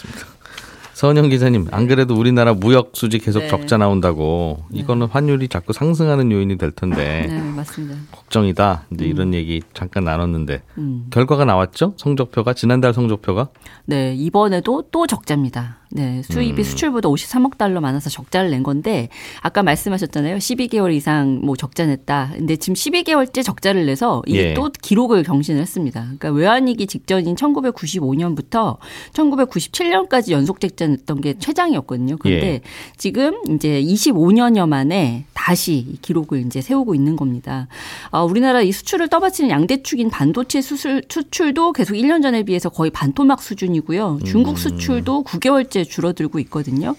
서은영 1.02 1.30
기자님, 1.30 1.66
안 1.72 1.88
그래도 1.88 2.14
우리나라 2.14 2.54
무역 2.54 2.92
수지 2.94 3.18
계속 3.18 3.40
네. 3.40 3.48
적자 3.48 3.76
나온다고 3.76 4.62
이거는 4.70 5.08
환율이 5.08 5.48
자꾸 5.48 5.72
상승하는 5.72 6.30
요인이 6.30 6.58
될 6.58 6.70
텐데 6.70 7.26
네, 7.28 7.40
맞습니다. 7.40 7.96
걱정이다. 8.12 8.84
이제 8.92 9.06
이런 9.06 9.34
얘기 9.34 9.62
잠깐 9.74 10.04
나눴는데 10.04 10.62
음. 10.78 11.06
결과가 11.10 11.44
나왔죠? 11.44 11.94
성적표가 11.96 12.54
지난달 12.54 12.94
성적표가 12.94 13.48
네, 13.86 14.14
이번에도 14.14 14.84
또 14.92 15.08
적자입니다. 15.08 15.78
네, 15.94 16.22
수입이 16.22 16.64
수출보다 16.64 17.08
53억 17.10 17.58
달러 17.58 17.80
많아서 17.80 18.08
적자를 18.08 18.50
낸 18.50 18.62
건데 18.62 19.08
아까 19.40 19.62
말씀하셨잖아요. 19.62 20.38
12개월 20.38 20.94
이상 20.94 21.40
뭐 21.42 21.54
적자 21.54 21.84
냈다. 21.84 22.32
근데 22.34 22.56
지금 22.56 22.74
12개월째 22.74 23.44
적자를 23.44 23.84
내서 23.84 24.22
이게 24.26 24.50
예. 24.50 24.54
또 24.54 24.70
기록을 24.70 25.22
경신을 25.22 25.60
했습니다. 25.60 26.00
그러니까 26.00 26.30
외환위기 26.30 26.86
직전인 26.86 27.34
1995년부터 27.36 28.78
1997년까지 29.12 30.32
연속 30.32 30.60
적자 30.60 30.86
냈던 30.86 31.20
게 31.20 31.34
최장이었거든요. 31.38 32.16
그런데 32.18 32.46
예. 32.46 32.60
지금 32.96 33.34
이제 33.50 33.82
25년여 33.82 34.66
만에 34.66 35.26
다시 35.34 35.74
이 35.74 35.98
기록을 36.00 36.46
이제 36.46 36.60
세우고 36.62 36.94
있는 36.94 37.16
겁니다. 37.16 37.68
아, 38.10 38.22
우리나라 38.22 38.62
이 38.62 38.72
수출을 38.72 39.08
떠받치는 39.08 39.50
양대축인 39.50 40.08
반도체 40.08 40.62
수술, 40.62 41.02
수출도 41.08 41.72
계속 41.72 41.94
1년 41.94 42.22
전에 42.22 42.44
비해서 42.44 42.68
거의 42.68 42.90
반토막 42.90 43.42
수준이고요. 43.42 44.20
중국 44.24 44.58
수출도 44.58 45.24
9개월째 45.24 45.81
줄어들고 45.84 46.38
있거든요. 46.40 46.94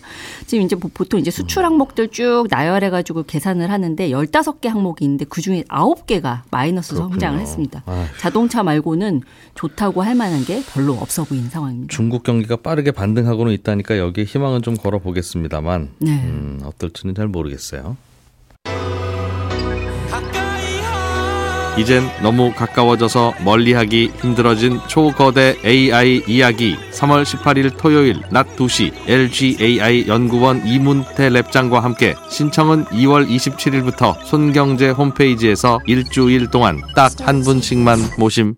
지금 0.47 0.65
이제 0.65 0.75
보- 0.75 0.87
보통 0.89 1.19
이제 1.19 1.31
수출 1.31 1.65
항목들 1.65 2.09
쭉 2.09 2.45
나열해 2.49 2.89
가지고 2.89 3.23
계산을 3.23 3.71
하는데 3.71 4.09
15개 4.09 4.67
항목이 4.67 5.03
있는데 5.05 5.25
그중에 5.25 5.63
9개가 5.63 6.41
마이너스 6.51 6.95
성장을 6.95 7.39
했습니다. 7.39 7.83
아휴. 7.85 8.05
자동차 8.19 8.63
말고는 8.63 9.21
좋다고 9.55 10.01
할 10.01 10.15
만한 10.15 10.43
게 10.45 10.61
별로 10.73 10.93
없어 10.93 11.23
보이는 11.23 11.49
상황입니다. 11.49 11.93
중국 11.95 12.23
경기가 12.23 12.55
빠르게 12.57 12.91
반등하고는 12.91 13.51
있다니까 13.53 13.97
여기에 13.97 14.25
희망은 14.25 14.61
좀 14.61 14.75
걸어 14.75 14.99
보겠습니다만 14.99 15.89
네. 15.99 16.11
음, 16.23 16.59
어떨지는 16.63 17.15
잘 17.15 17.27
모르겠어요. 17.27 17.97
이젠 21.77 22.03
너무 22.21 22.53
가까워져서 22.53 23.33
멀리하기 23.43 24.11
힘들어진 24.21 24.79
초거대 24.87 25.55
AI 25.65 26.23
이야기 26.27 26.75
3월 26.91 27.23
18일 27.23 27.77
토요일 27.77 28.21
낮 28.29 28.55
2시 28.55 28.91
LGAI 29.07 30.05
연구원 30.07 30.67
이문태 30.67 31.29
랩장과 31.29 31.81
함께 31.81 32.13
신청은 32.29 32.85
2월 32.85 33.27
27일부터 33.27 34.15
손경제 34.23 34.89
홈페이지에서 34.89 35.79
일주일 35.87 36.51
동안 36.51 36.79
딱 36.95 37.11
한 37.21 37.41
분씩만 37.41 37.99
모심 38.17 38.55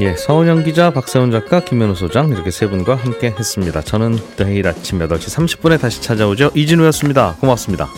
예, 0.00 0.14
서은영 0.14 0.62
기자, 0.62 0.92
박세훈 0.92 1.32
작가, 1.32 1.58
김현우 1.58 1.96
소장 1.96 2.28
이렇게 2.28 2.52
세 2.52 2.68
분과 2.68 2.94
함께 2.94 3.34
했습니다. 3.36 3.80
저는 3.82 4.16
내일 4.36 4.68
아침 4.68 5.00
8시 5.00 5.58
30분에 5.58 5.80
다시 5.80 6.00
찾아오죠. 6.00 6.52
이진우였습니다. 6.54 7.34
고맙습니다. 7.40 7.88